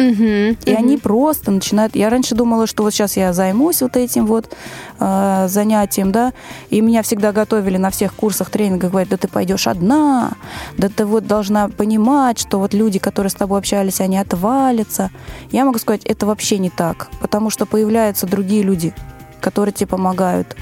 [0.02, 0.80] Угу, и угу.
[0.80, 1.96] они просто начинают...
[1.96, 4.52] Я раньше думала, что вот сейчас я займусь вот этим вот
[5.00, 6.34] э, занятием, да,
[6.70, 10.32] и меня всегда готовили на всех курсах тренинга, говорят, да ты пойдешь одна,
[10.78, 15.12] да ты вот должна понимать, что вот люди, которые с тобой общались, они отвалятся.
[15.52, 18.94] Я могу сказать, это вообще не так, потому что появляются другие люди,
[19.40, 20.56] которые тебе помогают.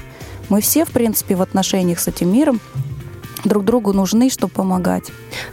[0.50, 2.60] Мы все, в принципе, в отношениях с этим миром
[3.44, 5.04] друг другу нужны, чтобы помогать.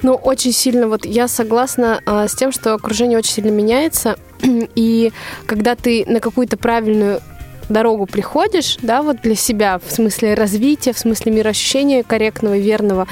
[0.01, 4.17] Ну, очень сильно, вот я согласна а, с тем, что окружение очень сильно меняется,
[4.75, 5.11] и
[5.45, 7.21] когда ты на какую-то правильную
[7.69, 13.07] дорогу приходишь, да, вот для себя, в смысле развития, в смысле мироощущения корректного и верного,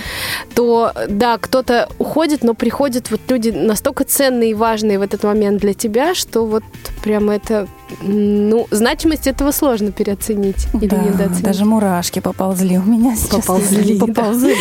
[0.54, 5.62] то, да, кто-то уходит, но приходят вот люди настолько ценные и важные в этот момент
[5.62, 6.64] для тебя, что вот
[7.06, 7.68] прямо это
[8.02, 11.44] ну, значимость этого сложно переоценить или да, недооценить.
[11.44, 13.46] даже мурашки поползли у меня сейчас.
[13.46, 14.00] Поползли.
[14.00, 14.56] Поползли.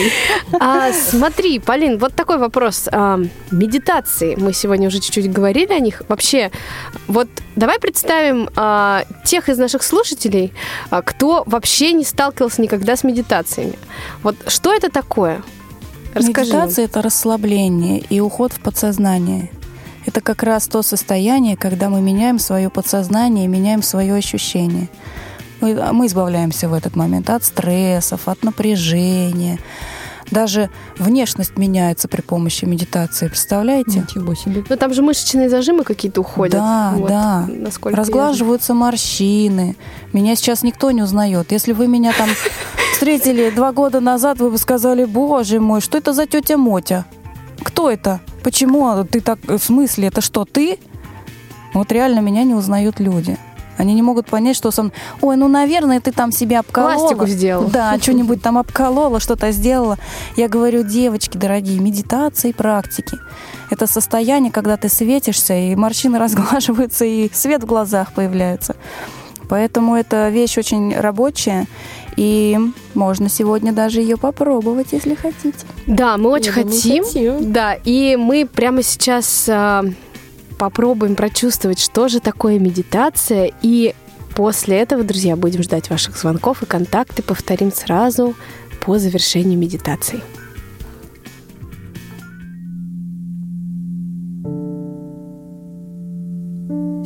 [0.60, 2.86] А, смотри, Полин, вот такой вопрос.
[2.92, 3.18] А,
[3.50, 4.36] медитации.
[4.36, 6.02] Мы сегодня уже чуть-чуть говорили о них.
[6.08, 6.50] Вообще,
[7.08, 10.52] вот давай представим а, тех из наших слушателей,
[10.90, 13.78] а, кто вообще не сталкивался никогда с медитациями.
[14.22, 15.42] Вот что это такое?
[16.12, 19.50] Расскажи Медитация это расслабление и уход в подсознание.
[20.06, 24.88] Это как раз то состояние, когда мы меняем свое подсознание, меняем свое ощущение.
[25.60, 29.58] Мы, мы избавляемся в этот момент от стрессов, от напряжения.
[30.30, 34.00] Даже внешность меняется при помощи медитации, представляете?
[34.00, 34.64] Ничего себе.
[34.68, 36.54] Но там же мышечные зажимы какие-то уходят.
[36.54, 37.48] Да, вот, да.
[37.82, 39.76] Разглаживаются морщины.
[40.12, 41.52] Меня сейчас никто не узнает.
[41.52, 42.28] Если вы меня там
[42.92, 47.04] встретили два года назад, вы бы сказали, боже мой, что это за тетя Мотя?
[47.64, 48.20] Кто это?
[48.44, 49.38] Почему ты так...
[49.42, 50.78] В смысле, это что, ты?
[51.72, 53.36] Вот реально меня не узнают люди.
[53.76, 54.92] Они не могут понять, что сам...
[55.20, 56.94] Ой, ну, наверное, ты там себя обколола.
[56.94, 57.68] Пластику сделала.
[57.68, 59.98] Да, что-нибудь там обколола, что-то сделала.
[60.36, 63.18] Я говорю, девочки дорогие, медитации, практики.
[63.70, 68.76] Это состояние, когда ты светишься, и морщины разглаживаются, и свет в глазах появляется.
[69.48, 71.66] Поэтому это вещь очень рабочая.
[72.16, 72.58] И
[72.94, 75.58] можно сегодня даже ее попробовать, если хотите.
[75.86, 77.04] Да, мы очень хотим.
[77.04, 77.52] хотим.
[77.52, 79.84] Да, и мы прямо сейчас а,
[80.58, 83.52] попробуем прочувствовать, что же такое медитация.
[83.62, 83.94] И
[84.36, 87.22] после этого, друзья, будем ждать ваших звонков и контакты.
[87.22, 88.34] Повторим сразу
[88.80, 90.20] по завершению медитации.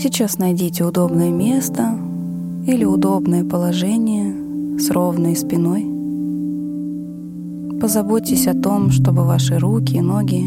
[0.01, 1.99] Сейчас найдите удобное место
[2.67, 4.35] или удобное положение–
[4.79, 5.85] с ровной спиной.
[7.81, 10.45] Позаботьтесь о том, чтобы ваши руки и ноги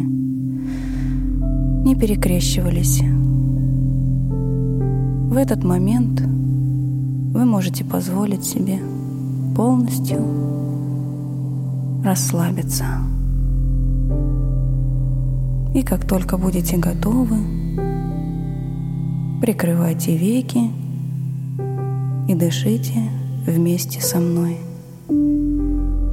[1.85, 3.01] не перекрещивались.
[5.29, 8.79] В этот момент вы можете позволить себе
[9.55, 10.23] полностью
[12.03, 12.85] расслабиться.
[15.73, 17.37] И как только будете готовы,
[19.41, 20.69] прикрывайте веки
[22.27, 24.57] и дышите вместе со мной.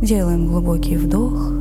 [0.03, 1.53] Делаем глубокий вдох,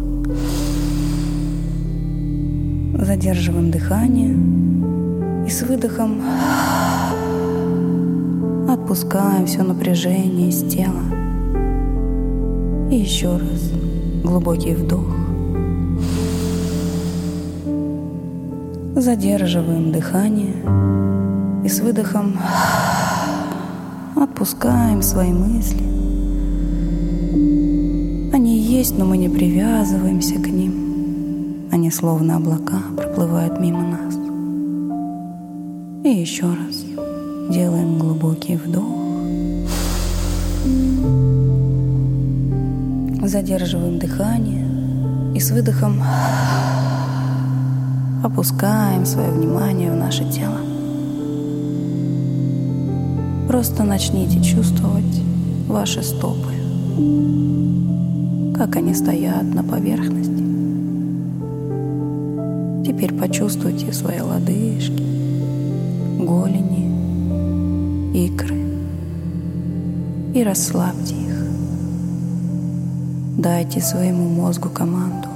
[3.03, 4.35] задерживаем дыхание
[5.45, 6.21] и с выдохом
[8.69, 11.03] отпускаем все напряжение из тела.
[12.89, 13.71] И еще раз
[14.23, 15.05] глубокий вдох.
[18.95, 20.55] Задерживаем дыхание
[21.63, 22.39] и с выдохом
[24.47, 25.83] Отпускаем свои мысли.
[28.33, 31.67] Они есть, но мы не привязываемся к ним.
[31.69, 34.15] Они словно облака проплывают мимо нас.
[36.05, 36.85] И еще раз
[37.53, 38.85] делаем глубокий вдох.
[43.27, 44.65] Задерживаем дыхание
[45.35, 46.01] и с выдохом
[48.23, 50.76] опускаем свое внимание в наше тело.
[53.47, 55.21] Просто начните чувствовать
[55.67, 56.51] ваши стопы.
[58.57, 60.43] как они стоят на поверхности.
[62.85, 65.03] Теперь почувствуйте свои лодыжки,
[66.19, 66.87] голени,
[68.25, 68.57] икры
[70.33, 71.45] и расслабьте их.
[73.37, 75.27] Дайте своему мозгу команду.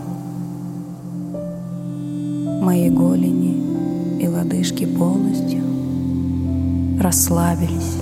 [2.63, 5.60] Мои голени и лодыжки полностью
[7.01, 7.97] расслабились.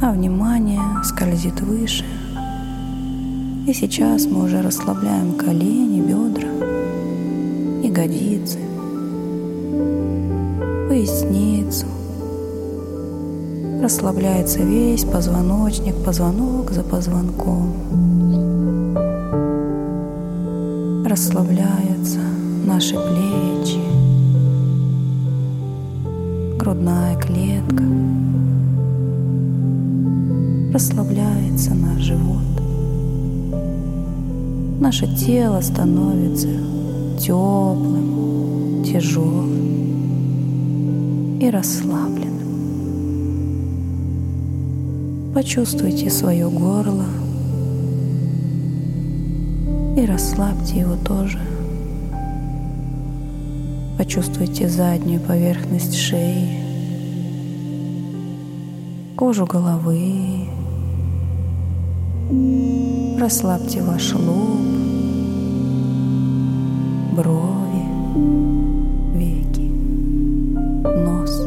[0.00, 2.04] А внимание скользит выше.
[3.66, 6.48] И сейчас мы уже расслабляем колени, бедра,
[7.82, 8.58] ягодицы,
[10.88, 11.86] поясницу.
[13.80, 17.72] Расслабляется весь позвоночник, позвонок за позвонком.
[21.04, 22.20] Расслабляются
[22.64, 23.91] наши плечи,
[26.82, 27.84] грудная клетка.
[30.72, 32.42] Расслабляется наш живот.
[34.80, 36.48] Наше тело становится
[37.20, 39.60] теплым, тяжелым
[41.40, 42.32] и расслабленным.
[45.34, 47.06] Почувствуйте свое горло
[49.96, 51.38] и расслабьте его тоже.
[53.98, 56.61] Почувствуйте заднюю поверхность шеи,
[59.16, 60.48] кожу головы.
[63.18, 64.58] Расслабьте ваш лоб,
[67.16, 67.84] брови,
[69.14, 69.70] веки,
[71.06, 71.46] нос.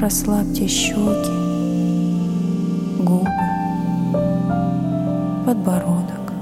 [0.00, 1.30] Расслабьте щеки,
[3.00, 3.28] губы,
[5.44, 6.32] подбородок.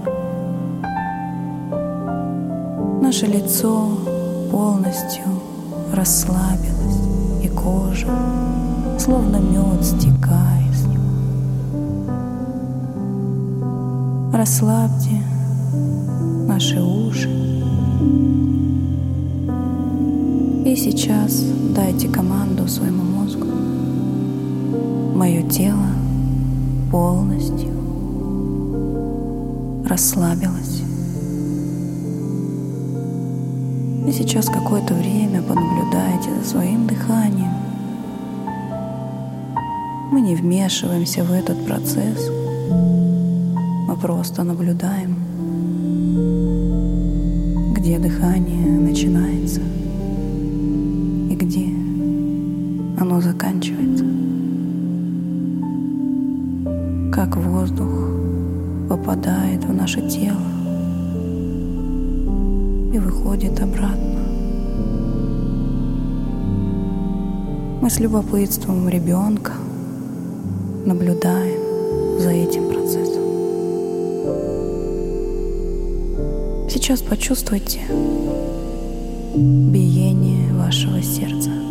[3.02, 3.88] Наше лицо
[4.50, 5.24] полностью
[5.92, 7.00] расслабилось,
[7.42, 8.41] и кожа,
[9.02, 11.02] словно мед, стекает с него.
[14.32, 15.20] Расслабьте
[16.46, 17.28] наши уши.
[20.64, 21.42] И сейчас
[21.74, 23.48] дайте команду своему мозгу.
[25.16, 25.88] Мое тело
[26.92, 27.74] полностью
[29.84, 30.82] расслабилось.
[34.06, 37.71] И сейчас какое-то время понаблюдайте за своим дыханием.
[40.12, 42.30] Мы не вмешиваемся в этот процесс.
[43.88, 45.16] Мы просто наблюдаем,
[47.72, 49.62] где дыхание начинается
[51.30, 51.64] и где
[53.00, 54.04] оно заканчивается.
[57.10, 58.10] Как воздух
[58.90, 60.42] попадает в наше тело
[62.92, 64.20] и выходит обратно.
[67.80, 69.52] Мы с любопытством ребенка
[70.86, 73.22] наблюдаем за этим процессом.
[76.68, 77.80] Сейчас почувствуйте
[79.34, 81.61] биение вашего сердца.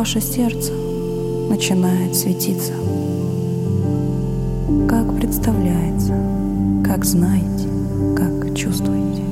[0.00, 0.72] Ваше сердце
[1.50, 2.72] начинает светиться.
[4.88, 6.14] Как представляется,
[6.82, 7.68] как знаете,
[8.16, 9.22] как чувствуете.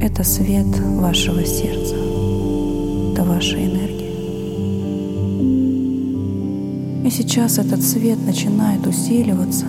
[0.00, 0.64] Это свет
[0.96, 1.94] вашего сердца,
[3.12, 4.14] это ваша энергия.
[7.06, 9.66] И сейчас этот свет начинает усиливаться,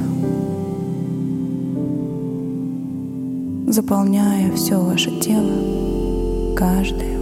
[3.68, 7.15] заполняя все ваше тело, каждую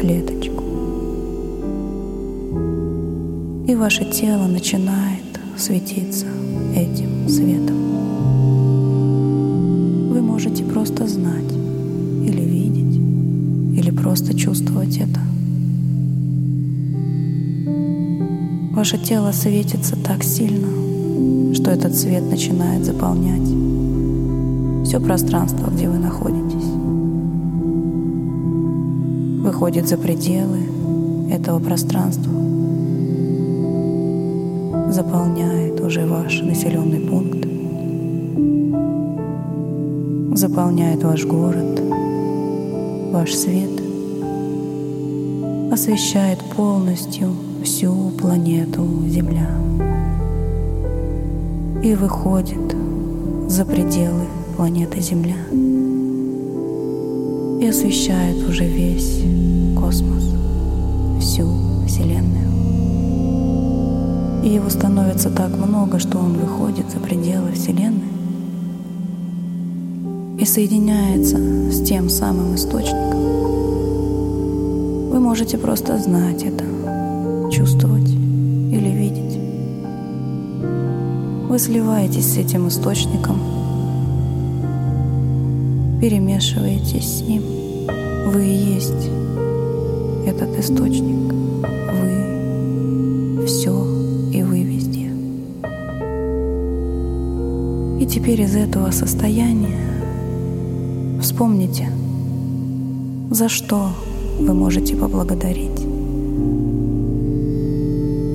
[0.00, 0.64] клеточку.
[3.68, 6.26] И ваше тело начинает светиться
[6.74, 7.76] этим светом.
[10.10, 11.52] Вы можете просто знать
[12.24, 12.96] или видеть,
[13.78, 15.20] или просто чувствовать это.
[18.74, 23.48] Ваше тело светится так сильно, что этот свет начинает заполнять
[24.86, 26.49] все пространство, где вы находитесь.
[29.60, 30.60] Выходит за пределы
[31.30, 32.32] этого пространства,
[34.90, 37.46] заполняет уже ваш населенный пункт,
[40.38, 41.78] заполняет ваш город,
[43.12, 43.82] ваш свет,
[45.70, 47.28] освещает полностью
[47.62, 49.50] всю планету Земля
[51.82, 52.74] и выходит
[53.46, 54.24] за пределы
[54.56, 55.36] планеты Земля
[57.60, 59.22] и освещает уже весь
[59.78, 60.24] космос,
[61.20, 61.46] всю
[61.86, 62.48] Вселенную.
[64.42, 68.08] И его становится так много, что он выходит за пределы Вселенной
[70.38, 71.36] и соединяется
[71.70, 73.20] с тем самым источником.
[75.10, 76.64] Вы можете просто знать это,
[77.52, 79.38] чувствовать или видеть.
[81.46, 83.59] Вы сливаетесь с этим источником,
[86.00, 87.42] перемешиваетесь с ним.
[88.28, 89.10] Вы и есть
[90.26, 91.34] этот источник.
[91.92, 93.84] Вы все
[94.32, 95.10] и вы везде.
[98.02, 99.78] И теперь из этого состояния
[101.20, 101.90] вспомните,
[103.30, 103.90] за что
[104.38, 105.86] вы можете поблагодарить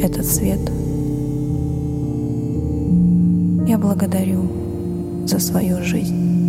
[0.04, 0.60] этот свет.
[3.68, 4.48] Я благодарю
[5.26, 6.45] за свою жизнь.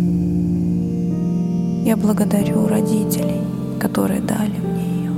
[1.87, 3.39] Я благодарю родителей,
[3.79, 5.11] которые дали мне ее.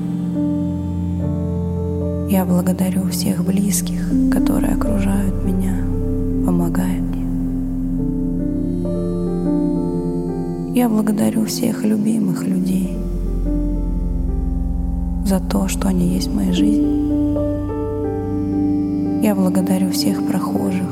[2.30, 5.84] Я благодарю всех близких, которые окружают меня,
[6.46, 7.26] помогают мне.
[10.80, 12.96] Я благодарю всех любимых людей
[15.26, 17.00] за то, что они есть в моей жизни.
[19.24, 20.88] Я благодарю всех прохожих,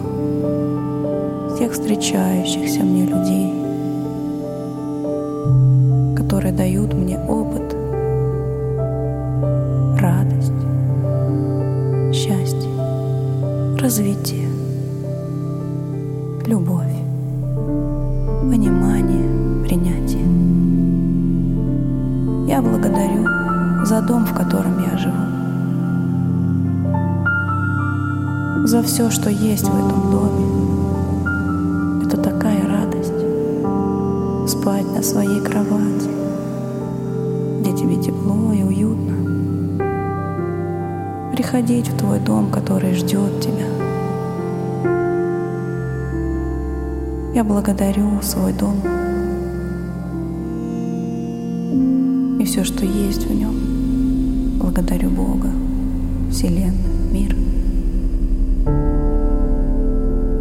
[1.53, 3.66] всех встречающихся мне людей,
[6.57, 7.75] дают мне опыт,
[10.01, 10.51] радость,
[12.11, 12.71] счастье,
[13.79, 14.49] развитие,
[16.47, 16.95] любовь,
[18.49, 20.25] понимание, принятие.
[22.47, 23.27] Я благодарю
[23.85, 25.27] за дом, в котором я живу,
[28.65, 30.47] за все, что есть в этом доме.
[32.03, 33.13] Это такая радость
[34.49, 35.41] спать на своей
[41.47, 43.67] Приходить в твой дом, который ждет тебя.
[47.33, 48.75] Я благодарю свой дом
[52.37, 54.59] и все, что есть в нем.
[54.59, 55.47] Благодарю Бога,
[56.31, 56.73] Вселенную,
[57.13, 57.33] мир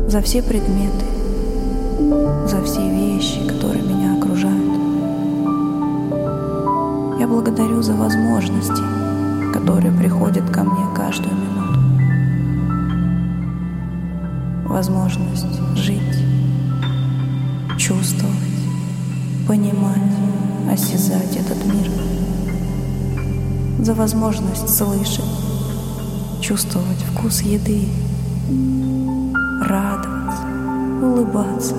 [0.09, 1.05] за все предметы,
[2.49, 4.81] за все вещи, которые меня окружают.
[7.21, 8.96] Я благодарю за возможности,
[9.67, 11.81] которые приходят ко мне каждую минуту.
[14.65, 16.01] Возможность жить,
[17.77, 18.37] чувствовать,
[19.49, 20.15] понимать,
[20.73, 21.91] осязать этот мир.
[23.81, 25.25] За возможность слышать,
[26.41, 27.89] чувствовать вкус еды,
[29.63, 30.45] радоваться,
[31.03, 31.75] улыбаться.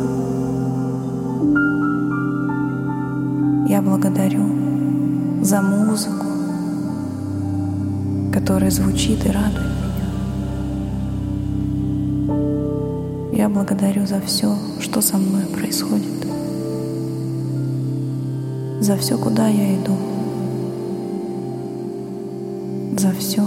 [3.70, 6.27] Я благодарю за музыку,
[8.40, 10.06] которая звучит и радует меня.
[13.34, 16.28] Я благодарю за все, что со мной происходит,
[18.80, 19.98] за все, куда я иду,
[22.96, 23.44] за все,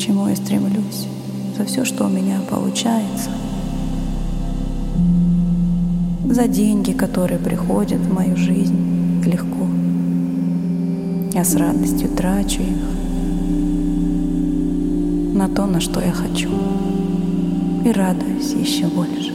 [0.00, 1.06] чему я стремлюсь,
[1.56, 3.30] за все, что у меня получается,
[6.28, 9.68] за деньги, которые приходят в мою жизнь легко.
[11.32, 12.99] Я с радостью трачу их
[15.40, 16.50] на то, на что я хочу,
[17.82, 19.32] и радуюсь еще больше.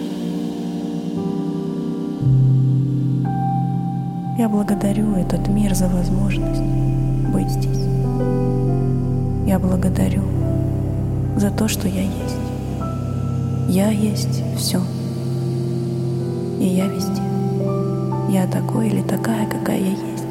[4.38, 6.62] Я благодарю этот мир за возможность
[7.34, 7.88] быть здесь.
[9.48, 10.22] Я благодарю
[11.38, 12.38] за то, что я есть.
[13.68, 14.82] Я есть все.
[16.60, 17.24] И я везде.
[18.30, 20.26] Я такой или такая, какая я есть.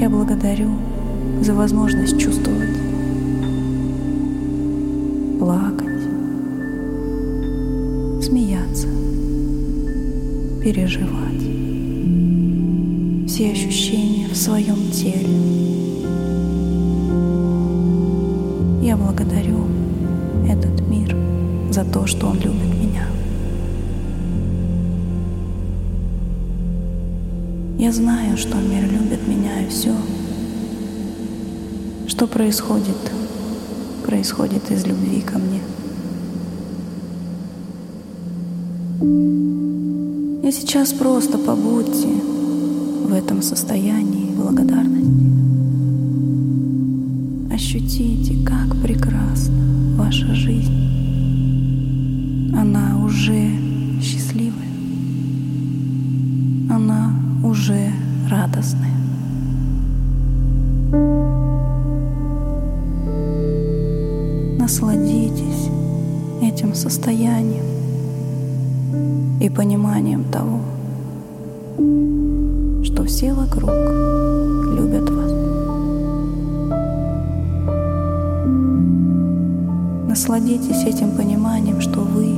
[0.00, 0.70] Я благодарю
[1.42, 2.77] за возможность чувствовать,
[10.72, 11.42] переживать
[13.26, 15.26] все ощущения в своем теле.
[18.82, 19.64] Я благодарю
[20.46, 21.16] этот мир
[21.70, 23.06] за то, что он любит меня.
[27.78, 29.94] Я знаю, что мир любит меня и все,
[32.08, 33.10] что происходит,
[34.04, 35.62] происходит из любви ко мне.
[40.48, 45.26] И сейчас просто побудьте в этом состоянии благодарности.
[47.52, 49.62] Ощутите, как прекрасна
[49.98, 50.72] ваша жизнь.
[52.56, 53.47] она уже
[69.58, 70.60] пониманием того,
[72.84, 73.70] что все вокруг
[74.78, 75.32] любят вас.
[80.08, 82.36] Насладитесь этим пониманием, что вы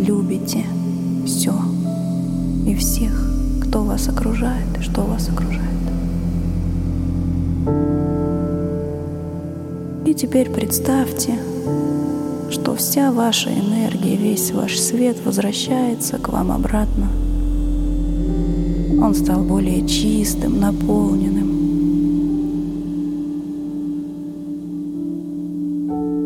[0.00, 0.64] любите
[1.26, 1.52] все
[2.66, 3.22] и всех,
[3.66, 5.60] кто вас окружает и что вас окружает.
[10.06, 11.38] И теперь представьте,
[12.52, 17.08] что вся ваша энергия, весь ваш свет возвращается к вам обратно.
[19.02, 21.48] Он стал более чистым, наполненным.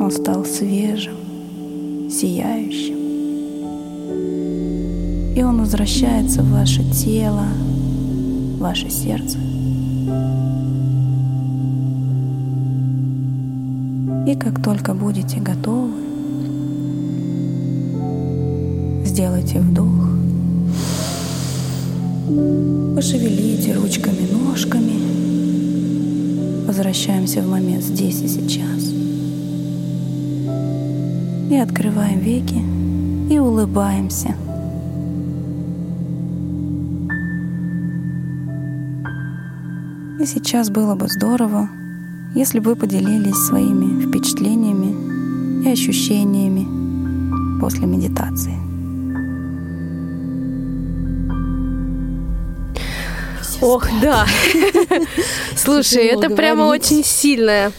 [0.00, 1.14] Он стал свежим,
[2.10, 2.96] сияющим.
[5.36, 7.46] И он возвращается в ваше тело,
[8.56, 9.38] в ваше сердце.
[14.26, 16.05] И как только будете готовы,
[19.16, 20.10] сделайте вдох,
[22.94, 28.92] пошевелите ручками, ножками, возвращаемся в момент здесь и сейчас.
[31.50, 32.62] И открываем веки
[33.32, 34.34] и улыбаемся.
[40.20, 41.70] И сейчас было бы здорово,
[42.34, 46.66] если бы вы поделились своими впечатлениями и ощущениями
[47.58, 48.65] после медитации.
[53.66, 54.26] Ох, да.
[55.56, 57.72] Слушай, это прямо очень сильная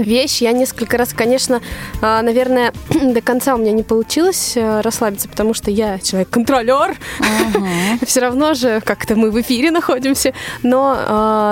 [0.00, 0.40] вещь.
[0.40, 1.60] Я несколько раз, конечно,
[2.00, 6.96] а, наверное, до конца у меня не получилось э, расслабиться, потому что я человек-контролер.
[7.20, 8.04] Uh-huh.
[8.06, 10.32] Все равно же как-то мы в эфире находимся.
[10.62, 10.96] Но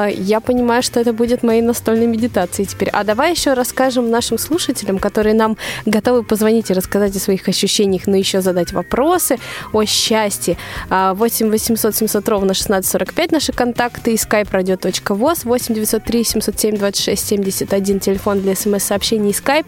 [0.08, 2.90] э, я понимаю, что это будет моей настольной медитацией теперь.
[2.90, 8.06] А давай еще расскажем нашим слушателям, которые нам готовы позвонить и рассказать о своих ощущениях,
[8.06, 9.38] но еще задать вопросы
[9.72, 10.56] о счастье.
[10.90, 18.00] 8 800 700 ровно 1645 наши контакты и skype radio.voz 8 903 707 26 71
[18.00, 19.66] телефон для смс-сообщений и Skype,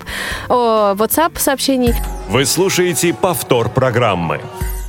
[0.49, 1.95] о, WhatsApp сообщений.
[2.29, 4.41] Вы слушаете повтор программы.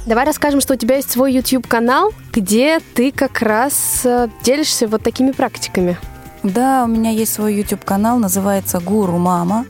[0.06, 5.04] Давай расскажем, что у тебя есть свой YouTube-канал, где ты как раз э, делишься вот
[5.04, 5.98] такими практиками.
[6.42, 9.66] Да, у меня есть свой YouTube-канал, называется «Гуру Мама».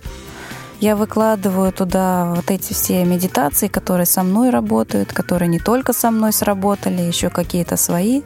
[0.79, 6.09] Я выкладываю туда вот эти все медитации, которые со мной работают, которые не только со
[6.09, 8.21] мной сработали, еще какие-то свои,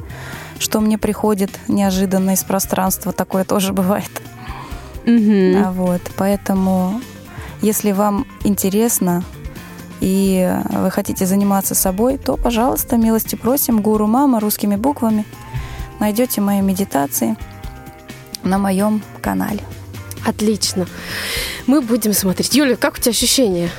[0.60, 4.12] что мне приходит неожиданно из пространства, такое тоже бывает.
[5.06, 5.74] Угу.
[5.74, 7.02] Вот, поэтому,
[7.62, 9.24] если вам интересно
[10.00, 15.26] и вы хотите заниматься собой, то, пожалуйста, милости просим, гуру мама русскими буквами.
[16.00, 17.38] Найдете мои медитации
[18.44, 19.62] на моем канале.
[20.26, 20.88] Отлично.
[21.68, 22.54] Мы будем смотреть.
[22.54, 23.70] Юля, как у тебя ощущения?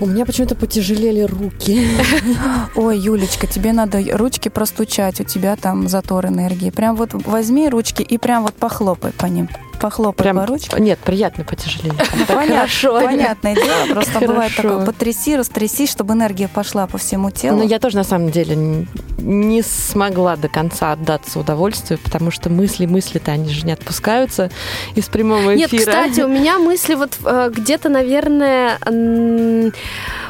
[0.00, 1.88] У меня почему-то потяжелели руки.
[2.76, 6.70] Ой, Юлечка, тебе надо ручки простучать, у тебя там затор энергии.
[6.70, 9.48] Прям вот возьми ручки и прям вот похлопай по ним
[9.78, 10.76] похлопать Прям, по ручке.
[10.80, 11.94] Нет, приятно потяжелее.
[12.26, 13.00] Хорошо.
[13.00, 17.58] Понятное дело, просто бывает такое, потряси, растряси, чтобы энергия пошла по всему телу.
[17.58, 18.86] Но я тоже, на самом деле,
[19.18, 24.50] не смогла до конца отдаться удовольствию, потому что мысли, мысли-то, они же не отпускаются
[24.94, 25.70] из прямого эфира.
[25.70, 28.78] Нет, кстати, у меня мысли вот э, где-то, наверное,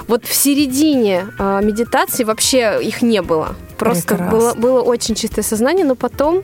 [0.06, 3.56] вот в середине э, медитации вообще их не было.
[3.78, 6.42] Просто было, было очень чистое сознание, но потом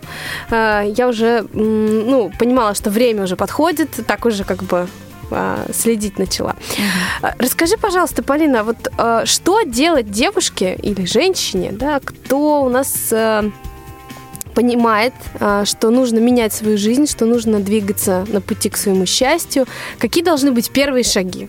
[0.51, 4.87] э, я уже ну, понимала, что время уже подходит, так уже как бы
[5.30, 6.51] э, следить начала.
[6.51, 7.28] Угу.
[7.39, 13.51] Расскажи, пожалуйста, Полина, вот э, что делать девушке или женщине, да, кто у нас э,
[14.55, 19.66] понимает, э, что нужно менять свою жизнь, что нужно двигаться на пути к своему счастью.
[19.99, 21.49] Какие должны быть первые шаги?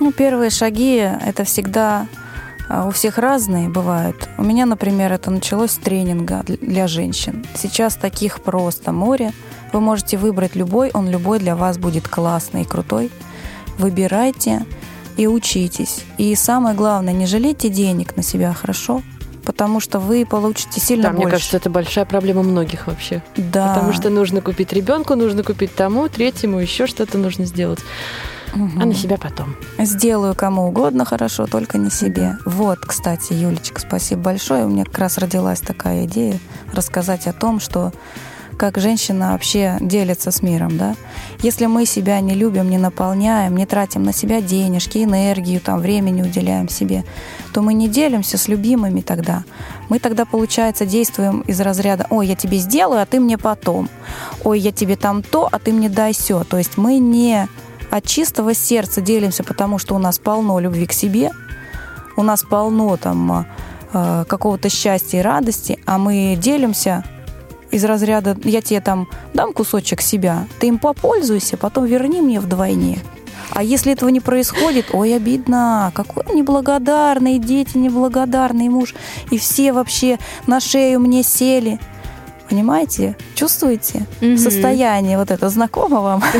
[0.00, 0.96] Ну, первые шаги–
[1.26, 2.27] это всегда а,
[2.68, 4.28] у всех разные бывают.
[4.36, 7.46] У меня, например, это началось с тренинга для женщин.
[7.54, 9.32] Сейчас таких просто море.
[9.72, 13.10] Вы можете выбрать любой, он любой для вас будет классный и крутой.
[13.78, 14.64] Выбирайте
[15.16, 16.04] и учитесь.
[16.16, 19.02] И самое главное, не жалейте денег на себя, хорошо?
[19.44, 21.22] Потому что вы получите сильно да, больше.
[21.22, 23.22] Мне кажется, это большая проблема многих вообще.
[23.36, 23.74] Да.
[23.74, 27.80] Потому что нужно купить ребенку, нужно купить тому, третьему, еще что-то нужно сделать
[28.54, 28.80] угу.
[28.80, 29.56] а на себя потом.
[29.78, 32.36] Сделаю кому угодно хорошо, только не себе.
[32.44, 34.64] Вот, кстати, Юлечка, спасибо большое.
[34.64, 36.38] У меня как раз родилась такая идея
[36.72, 37.92] рассказать о том, что
[38.58, 40.96] как женщина вообще делится с миром, да.
[41.42, 46.22] Если мы себя не любим, не наполняем, не тратим на себя денежки, энергию, там, времени
[46.22, 47.04] уделяем себе,
[47.54, 49.44] то мы не делимся с любимыми тогда.
[49.88, 53.88] Мы тогда, получается, действуем из разряда «Ой, я тебе сделаю, а ты мне потом».
[54.42, 56.42] «Ой, я тебе там то, а ты мне дай все».
[56.42, 57.48] То есть мы не
[57.90, 61.30] от чистого сердца делимся, потому что у нас полно любви к себе,
[62.16, 63.46] у нас полно там
[63.92, 67.04] э, какого-то счастья и радости, а мы делимся
[67.70, 72.98] из разряда «я тебе там дам кусочек себя, ты им попользуйся, потом верни мне вдвойне».
[73.50, 78.94] А если этого не происходит, ой, обидно, какой он неблагодарный, дети неблагодарный муж,
[79.30, 81.80] и все вообще на шею мне сели–
[82.48, 83.16] Понимаете?
[83.34, 86.22] Чувствуете mm состояние вот это знакомо вам?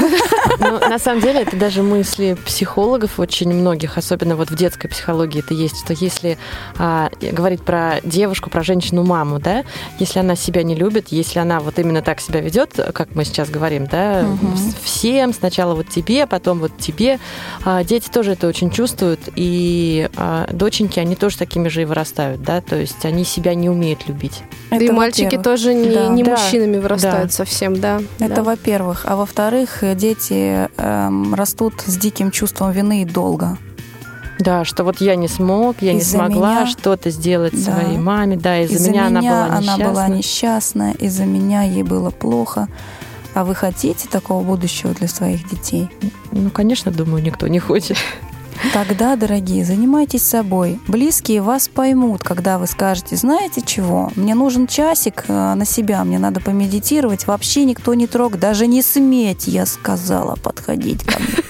[0.61, 5.41] Ну, на самом деле, это даже мысли психологов очень многих, особенно вот в детской психологии
[5.41, 6.37] это есть, что если
[6.79, 9.65] а, говорить про девушку, про женщину-маму, да,
[10.01, 13.51] если она себя не любит, если она вот именно так себя ведет, как мы сейчас
[13.51, 14.57] говорим, да, угу.
[14.83, 17.21] всем, сначала вот тебе, потом вот тебе,
[17.65, 22.43] а, дети тоже это очень чувствуют, и а, доченьки, они тоже такими же и вырастают,
[22.43, 24.43] да, то есть они себя не умеют любить.
[24.71, 26.09] Это и мальчики тоже не да.
[26.09, 26.31] не да.
[26.33, 27.35] мужчинами вырастают да.
[27.35, 28.01] совсем, да.
[28.19, 28.43] Это да.
[28.43, 29.05] во-первых.
[29.07, 33.59] А во-вторых, дети эм, растут с диким чувством вины и долга.
[34.39, 37.73] Да, что вот я не смог, я не смогла что-то сделать да.
[37.73, 39.75] своей маме, да, из-за, из-за меня, меня она была несчастна.
[39.75, 42.69] Она была несчастна, из-за меня ей было плохо.
[43.35, 45.89] А вы хотите такого будущего для своих детей?
[46.33, 47.97] Ну, конечно, думаю, никто не хочет.
[48.73, 50.81] Тогда, дорогие, занимайтесь собой.
[50.89, 56.19] Близкие вас поймут, когда вы скажете, знаете чего, мне нужен часик э, на себя, мне
[56.19, 57.27] надо помедитировать.
[57.27, 61.29] Вообще никто не трог, даже не сметь, я сказала, подходить ко мне.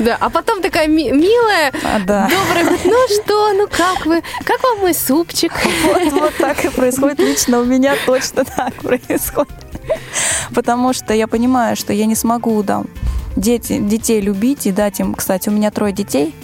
[0.00, 2.28] Да, а потом такая ми- милая, а, да.
[2.28, 5.52] добрая, говорит, ну что, ну как вы, как вам мой супчик?
[5.84, 7.20] Вот, вот так и происходит.
[7.20, 9.52] Лично у меня точно так происходит.
[10.52, 12.82] Потому что я понимаю, что я не смогу да,
[13.36, 16.34] дети, детей любить и дать им, кстати, у меня трое детей,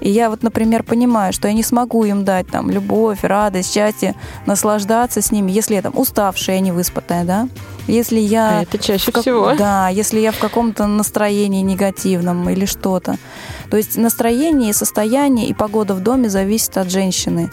[0.00, 4.14] и я вот, например, понимаю, что я не смогу им дать там любовь, радость, счастье,
[4.46, 7.48] наслаждаться с ними, если я там уставшая, не выспатая, да.
[7.86, 8.58] Если я...
[8.58, 9.22] А это чаще как...
[9.22, 9.54] всего.
[9.54, 13.16] Да, если я в каком-то настроении негативном или что-то.
[13.70, 17.50] То есть настроение, состояние и погода в доме зависит от женщины.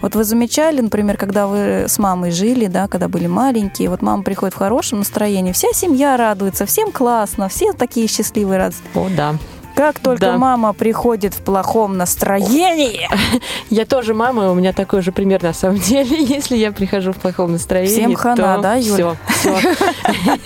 [0.00, 4.22] Вот вы замечали, например, когда вы с мамой жили, да, когда были маленькие, вот мама
[4.22, 8.90] приходит в хорошем настроении, вся семья радуется, всем классно, все такие счастливые, радостные.
[8.94, 9.34] О, да.
[9.74, 10.38] Как только да.
[10.38, 13.08] мама приходит в плохом настроении.
[13.70, 16.24] Я тоже мама, у меня такой же пример на самом деле.
[16.24, 19.16] Если я прихожу в плохом настроении, Всем хана, то да, Юля?
[19.28, 19.74] Все, все.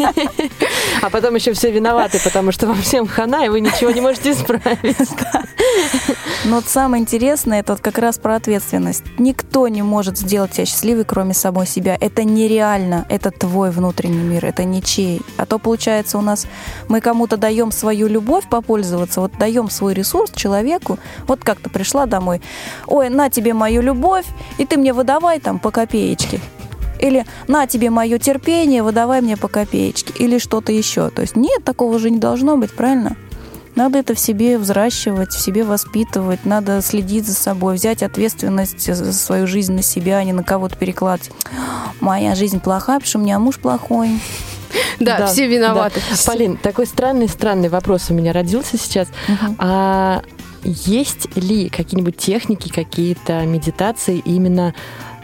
[1.00, 4.32] А потом еще все виноваты, потому что вам всем хана, и вы ничего не можете
[4.32, 4.96] исправить.
[6.44, 9.04] Но вот самое интересное, это вот как раз про ответственность.
[9.18, 11.96] Никто не может сделать тебя счастливой, кроме самой себя.
[12.00, 13.06] Это нереально.
[13.08, 15.20] Это твой внутренний мир, это ничей.
[15.36, 16.46] А то, получается, у нас
[16.88, 20.98] мы кому-то даем свою любовь попользоваться, вот даем свой ресурс человеку.
[21.26, 22.40] Вот как то пришла домой.
[22.86, 24.26] Ой, на тебе мою любовь,
[24.58, 26.40] и ты мне выдавай там по копеечке.
[27.00, 30.12] Или на тебе мое терпение, выдавай мне по копеечке.
[30.18, 31.10] Или что-то еще.
[31.10, 33.16] То есть нет, такого же не должно быть, правильно?
[33.78, 39.12] Надо это в себе взращивать, в себе воспитывать, надо следить за собой, взять ответственность за
[39.12, 41.30] свою жизнь на себя, а не на кого-то перекладывать.
[42.00, 44.18] Моя жизнь плохая, потому что у меня муж плохой.
[45.00, 46.00] Да, да все виноваты.
[46.10, 46.16] Да.
[46.26, 49.08] Полин, такой странный-странный вопрос у меня родился сейчас.
[49.28, 49.56] Угу.
[49.58, 50.22] А
[50.64, 54.74] есть ли какие-нибудь техники, какие-то медитации именно,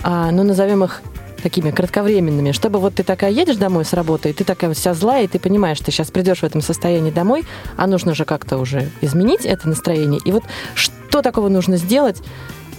[0.03, 1.03] а, ну, назовем их
[1.43, 5.25] такими кратковременными, чтобы вот ты такая едешь домой с работы, и ты такая вся злая,
[5.25, 7.45] и ты понимаешь, что ты сейчас придешь в этом состоянии домой,
[7.77, 10.21] а нужно же как-то уже изменить это настроение.
[10.25, 10.43] И вот
[10.75, 12.23] что такого нужно сделать,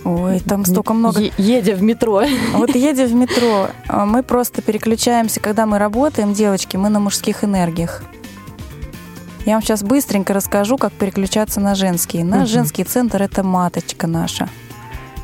[0.05, 1.19] Ой, там столько много.
[1.19, 2.21] Е- едя в метро.
[2.53, 7.43] Вот едя в метро, а, мы просто переключаемся, когда мы работаем, девочки, мы на мужских
[7.43, 8.03] энергиях.
[9.45, 12.23] Я вам сейчас быстренько расскажу, как переключаться на женские.
[12.23, 12.53] Наш угу.
[12.53, 14.47] женский центр это маточка наша.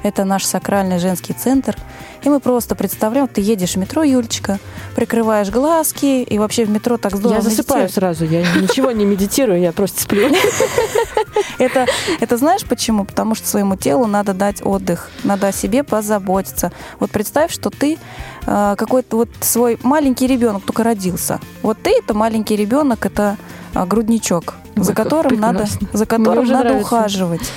[0.04, 1.76] Это наш сакральный женский центр.
[2.24, 4.60] И мы просто представляем, ты едешь в метро, Юлечка,
[4.96, 9.60] прикрываешь глазки, и вообще в метро так здорово Я засыпаю сразу, я ничего не медитирую,
[9.60, 10.30] я просто сплю.
[11.58, 11.86] Это,
[12.20, 13.06] это знаешь почему?
[13.06, 16.72] Потому что своему телу надо дать отдых, надо о себе позаботиться.
[17.00, 17.98] Вот представь, что ты
[18.46, 21.40] э, какой-то вот свой маленький ребенок только родился.
[21.62, 23.38] Вот ты это маленький ребенок, это
[23.74, 27.52] э, грудничок, за которым надо, за которым надо ухаживать.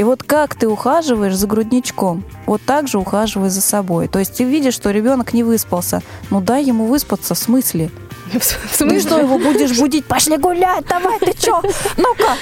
[0.00, 4.08] И вот как ты ухаживаешь за грудничком, вот так же ухаживай за собой.
[4.08, 6.00] То есть ты видишь, что ребенок не выспался.
[6.30, 7.90] Ну дай ему выспаться, в смысле?
[8.78, 10.04] Ты что, его будешь будить?
[10.06, 11.62] Пошли гулять, давай, ты что?
[11.96, 12.36] Ну-ка,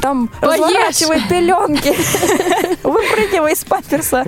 [0.00, 0.60] там Поешь.
[0.60, 1.94] разворачивай пеленки,
[2.82, 4.24] выпрыгивай из памперса,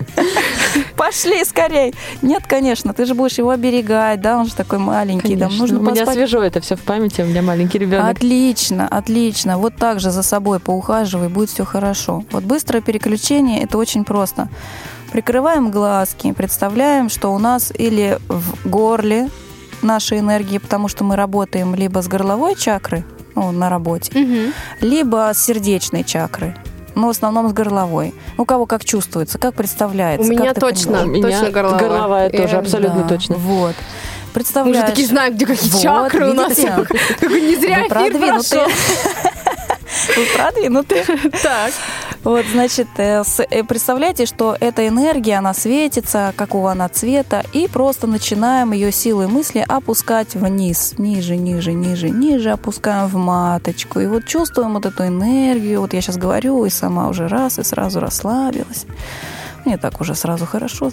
[0.97, 1.95] пошли скорей.
[2.23, 5.59] Нет, конечно, ты же будешь его оберегать, да, он же такой маленький, Конечно.
[5.59, 6.15] нужно У меня поспать.
[6.15, 8.17] свежо это все в памяти, у меня маленький ребенок.
[8.17, 9.59] Отлично, отлично.
[9.59, 12.25] Вот так же за собой поухаживай, будет все хорошо.
[12.31, 14.49] Вот быстрое переключение это очень просто.
[15.13, 19.29] Прикрываем глазки, представляем, что у нас или в горле
[19.85, 23.05] нашей энергии, потому что мы работаем либо с горловой чакры,
[23.35, 24.53] ну, на работе, Мгм.
[24.81, 26.57] либо с сердечной чакры.
[26.95, 28.15] Но в основном с горловой.
[28.39, 30.29] У кого как чувствуется, как представляется.
[30.29, 31.07] У меня как ты точно, понимаешь?
[31.09, 31.79] У меня точно горловая.
[31.89, 33.35] горловая тоже, абсолютно Да, точно.
[33.37, 33.75] Вот.
[33.75, 34.91] Мы же Представляешь.
[34.91, 36.57] такие знаем, где какие Вот, чакры у нас.
[36.59, 38.65] Не зря Вы эфир продвинутые.
[38.65, 38.69] прошел.
[40.37, 41.05] Продвинутые.
[41.43, 41.73] Так.
[42.23, 48.07] Вот, значит, э, э, представляете, что эта энергия, она светится, какого она цвета, и просто
[48.07, 54.01] начинаем ее силой мысли опускать вниз, ниже, ниже, ниже, ниже, опускаем в маточку.
[54.01, 55.81] И вот чувствуем вот эту энергию.
[55.81, 58.87] Вот я сейчас говорю, и сама уже раз, и сразу расслабилась.
[59.65, 60.91] Мне так уже сразу хорошо.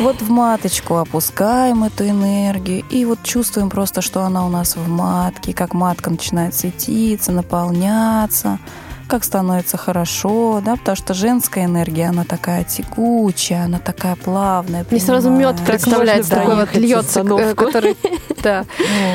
[0.00, 4.88] Вот в маточку опускаем эту энергию и вот чувствуем просто, что она у нас в
[4.88, 8.58] матке, как матка начинает светиться, наполняться,
[9.08, 14.84] как становится хорошо, да, потому что женская энергия, она такая текучая, она такая плавная.
[14.90, 17.24] Мне сразу мед представляется, такой вот льется,
[17.54, 17.96] который...
[18.42, 18.64] Да.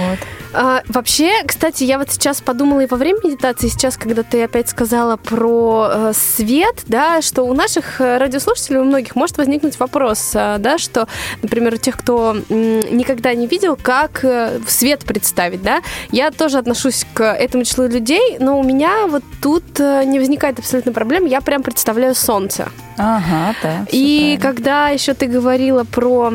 [0.09, 0.19] Вот.
[0.53, 4.69] А, вообще, кстати, я вот сейчас подумала и во время медитации, сейчас, когда ты опять
[4.69, 10.31] сказала про э, свет, да, что у наших э, радиослушателей, у многих может возникнуть вопрос,
[10.35, 11.07] э, да, что,
[11.41, 15.81] например, у тех, кто никогда не видел, как э, свет представить, да,
[16.11, 20.59] я тоже отношусь к этому числу людей, но у меня вот тут э, не возникает
[20.59, 22.69] абсолютно проблем, я прям представляю солнце.
[22.97, 23.85] Ага, да.
[23.91, 24.41] И правильно.
[24.41, 26.31] когда еще ты говорила про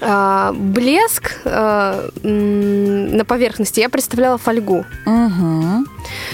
[0.00, 4.84] а, блеск а, на поверхности, я представляла фольгу.
[5.06, 5.86] Мгм.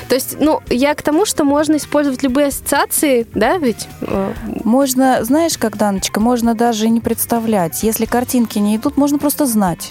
[0.09, 3.89] То есть, ну, я к тому, что можно использовать любые ассоциации, да, ведь?
[4.03, 4.33] Э,
[4.65, 7.83] Можно, знаешь, как, Даночка, можно даже не представлять.
[7.83, 9.91] Если картинки не идут, можно просто знать.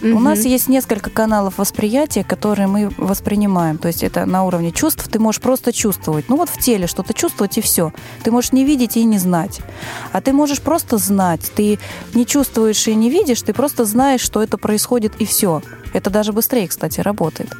[0.00, 0.24] У мгм.
[0.24, 3.78] нас есть несколько каналов восприятия, которые мы воспринимаем.
[3.78, 6.28] То есть это на уровне чувств ты можешь просто чувствовать.
[6.28, 7.92] Ну вот в теле что-то чувствовать и все.
[8.22, 9.60] Ты можешь не видеть и не знать.
[10.12, 11.50] А ты можешь просто знать.
[11.54, 11.78] Ты
[12.14, 15.62] не чувствуешь и не видишь, ты просто знаешь, что это происходит и все.
[15.92, 17.50] Это даже быстрее, кстати, работает.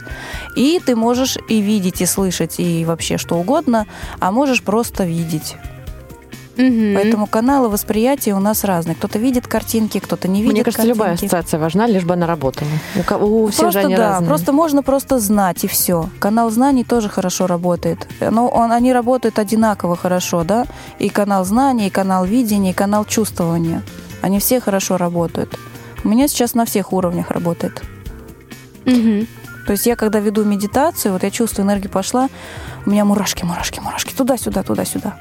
[0.56, 3.86] И ты можешь и видеть, и слышать, и вообще что угодно,
[4.20, 5.56] а можешь просто видеть.
[6.58, 6.94] Мгм.
[6.96, 8.96] Поэтому каналы восприятия у нас разные.
[8.96, 11.32] Кто-то видит картинки, кто-то не видит Мне кажется, любая картинки.
[11.32, 12.68] ассоциация важна, лишь бы она работала.
[13.20, 14.28] У, у всех Просто же они да, разные.
[14.28, 16.10] просто можно просто знать и все.
[16.18, 18.08] Канал знаний тоже хорошо работает.
[18.20, 20.66] Но он, они работают одинаково хорошо, да?
[20.98, 23.82] И канал знаний, и канал видения, и канал чувствования.
[24.20, 25.56] Они все хорошо работают.
[26.02, 27.82] У меня сейчас на всех уровнях работает.
[28.84, 29.28] Мгм.
[29.66, 32.28] То есть я когда веду медитацию, вот я чувствую, энергия пошла,
[32.86, 35.16] у меня мурашки, мурашки, мурашки, туда-сюда, туда-сюда.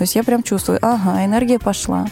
[0.00, 2.06] То есть я прям чувствую, ага, энергия пошла.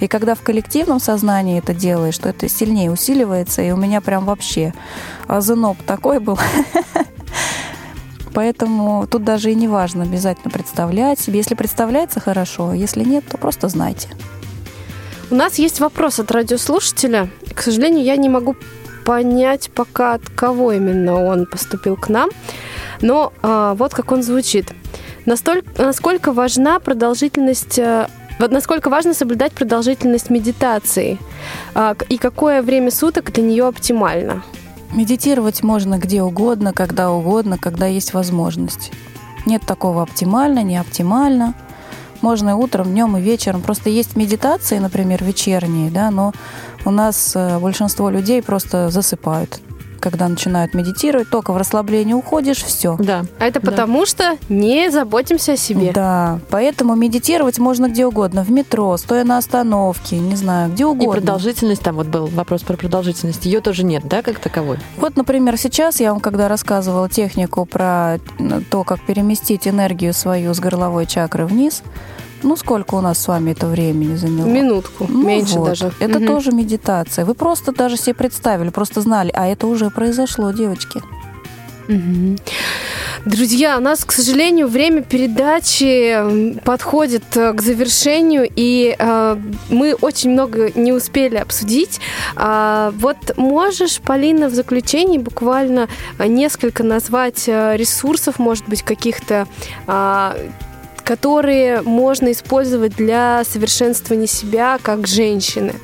[0.00, 4.24] И когда в коллективном сознании это делаешь, то это сильнее усиливается, и у меня прям
[4.24, 4.72] вообще
[5.28, 6.38] азеноб такой был.
[8.32, 11.36] Поэтому тут даже и не важно обязательно представлять себе.
[11.36, 14.08] Если представляется хорошо, если нет, то просто знайте.
[15.30, 17.28] У нас есть вопрос от радиослушателя.
[17.54, 18.56] К сожалению, я не могу
[19.04, 22.30] понять пока от кого именно он поступил к нам.
[23.02, 24.72] Но а, вот как он звучит.
[25.26, 27.80] Настолько, насколько важна продолжительность...
[27.80, 28.06] э,
[28.38, 31.18] вот насколько важно соблюдать продолжительность медитации?
[31.74, 34.44] А, и какое время суток для нее оптимально?
[34.94, 38.92] Медитировать можно где угодно, когда угодно, когда есть возможность.
[39.46, 41.54] Нет такого оптимально, не оптимально.
[42.22, 43.62] Можно и утром, днем и вечером.
[43.62, 46.32] Просто есть медитации, например, вечерние, да, но
[46.84, 49.60] у нас э, большинство людей просто засыпают.
[50.06, 52.96] Когда начинают медитировать, только в расслабление уходишь, все.
[53.00, 53.24] Да.
[53.40, 53.72] А это Да.
[53.72, 55.90] потому что не заботимся о себе.
[55.92, 60.86] Да, поэтому медитировать можно где угодно, в метро, стоя на остановке, не знаю, где И
[60.86, 61.14] угодно.
[61.14, 64.78] продолжительность, там вот был вопрос про продолжительность, ее тоже нет, да, как таковой?
[64.96, 68.18] Вот, например, сейчас я вам, когда рассказывала технику про
[68.70, 71.82] то, как переместить энергию свою с горловой чакры вниз,
[72.42, 74.46] ну, сколько у нас с вами это времени заняло?
[74.46, 75.92] Минутку, Ну меньше вот, даже.
[76.00, 76.26] Это Мгм.
[76.26, 77.24] тоже медитация.
[77.24, 81.02] Вы просто даже себе представили, просто знали, а это уже произошло, девочки.
[83.24, 89.36] Друзья, у нас, к сожалению, время передачи подходит э, к завершению, и э,
[89.68, 92.00] мы очень много не успели обсудить.
[92.36, 99.48] А, вот можешь, Полина, в заключении буквально э, несколько назвать э, ресурсов, может быть, каких-то
[99.88, 100.36] а,
[101.06, 105.74] которые можно использовать для совершенствования себя как женщины.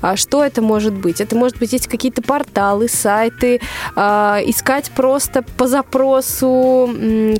[0.00, 1.20] А что это может быть?
[1.20, 3.60] Это может быть есть какие-то порталы, сайты,
[3.94, 6.90] а, искать просто по запросу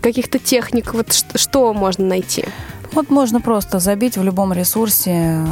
[0.01, 0.95] каких-то техник.
[0.95, 2.45] Вот что можно найти?
[2.93, 5.45] Вот можно просто забить в любом ресурсе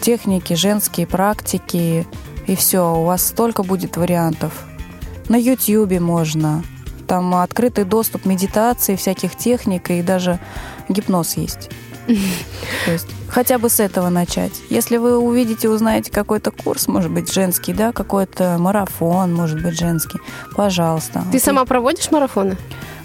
[0.00, 2.06] техники, женские практики,
[2.46, 4.64] и все, у вас столько будет вариантов.
[5.28, 6.62] На YouTube можно.
[7.06, 10.38] Там открытый доступ медитации, всяких техник, и даже
[10.88, 11.70] гипноз есть.
[12.06, 14.52] То есть хотя бы с этого начать.
[14.68, 20.18] Если вы увидите, узнаете какой-то курс, может быть, женский, да, какой-то марафон, может быть, женский,
[20.54, 21.20] пожалуйста.
[21.30, 21.66] Ты вот сама я...
[21.66, 22.56] проводишь марафоны?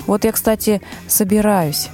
[0.06, 1.89] Вот я, кстати, собираюсь.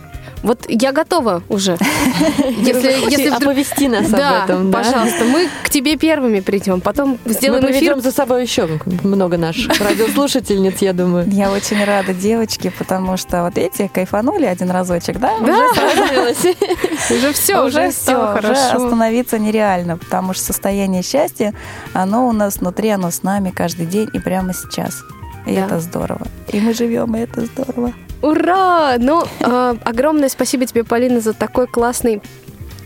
[0.46, 1.72] Вот я готова уже.
[2.60, 3.42] Если, если вдруг...
[3.42, 4.72] Оповести нас да, об этом.
[4.72, 5.26] Да, пожалуйста.
[5.26, 8.00] Мы к тебе первыми придем, потом сделаем Мы эфир.
[8.00, 8.70] за собой еще
[9.04, 11.28] много наших радиослушательниц, я думаю.
[11.30, 15.34] Я очень рада, девочки, потому что вот эти кайфанули один разочек, да?
[15.40, 15.68] Да,
[17.10, 18.52] уже все, уже все хорошо.
[18.52, 21.56] Уже остановиться нереально, потому что состояние счастья,
[21.94, 25.04] оно у нас внутри, оно с нами каждый день и прямо сейчас.
[25.48, 26.28] И это здорово.
[26.50, 27.94] И мы живем, и это здорово.
[28.22, 28.96] Ура!
[28.98, 32.22] Ну, э, огромное спасибо тебе, Полина, за такой классный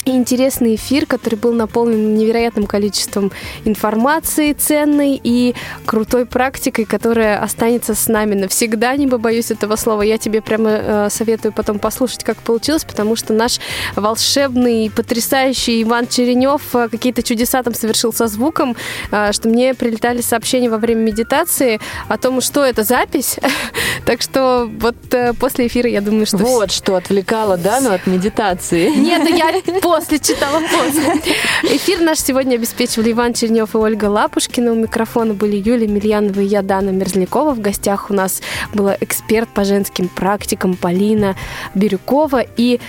[0.05, 3.31] интересный эфир, который был наполнен невероятным количеством
[3.65, 10.01] информации ценной и крутой практикой, которая останется с нами навсегда, не побоюсь этого слова.
[10.01, 13.59] Я тебе прямо э, советую потом послушать, как получилось, потому что наш
[13.95, 18.75] волшебный, потрясающий Иван Черенев э, какие-то чудеса там совершил со звуком,
[19.11, 23.37] э, что мне прилетали сообщения во время медитации о том, что это запись.
[24.05, 26.37] так что вот э, после эфира я думаю, что...
[26.37, 28.89] Вот что отвлекало, да, ну от медитации.
[28.89, 29.51] Нет, я
[29.99, 31.35] после читала после.
[31.75, 34.71] Эфир наш сегодня обеспечивали Иван Чернев и Ольга Лапушкина.
[34.71, 37.53] У микрофона были Юлия Мильянова и я, Дана Мерзлякова.
[37.53, 38.41] В гостях у нас
[38.73, 41.35] была эксперт по женским практикам Полина
[41.75, 42.79] Бирюкова и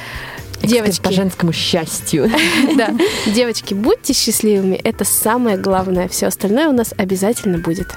[0.63, 1.03] Девочки.
[1.03, 2.31] по женскому счастью.
[2.77, 2.95] Да.
[3.27, 4.77] Девочки, будьте счастливыми.
[4.77, 6.09] Это самое главное.
[6.09, 7.89] Все остальное у нас обязательно будет.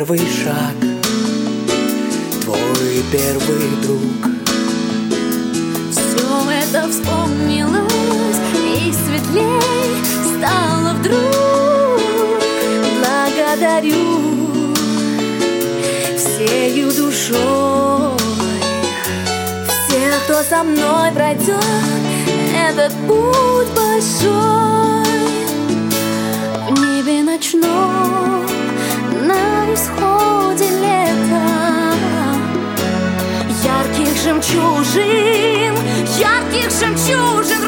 [0.00, 0.76] Первый шаг,
[2.42, 4.30] твой первый друг.
[5.92, 9.60] Все это вспомнилось и светлей
[10.38, 12.00] стало вдруг.
[12.98, 14.72] Благодарю
[16.16, 18.16] всею душой
[19.68, 21.62] всех, кто со мной пройдет
[22.56, 25.04] этот путь большой
[26.68, 28.29] в небе ночном
[34.30, 35.74] жемчужин,
[36.20, 37.59] ярких жемчужин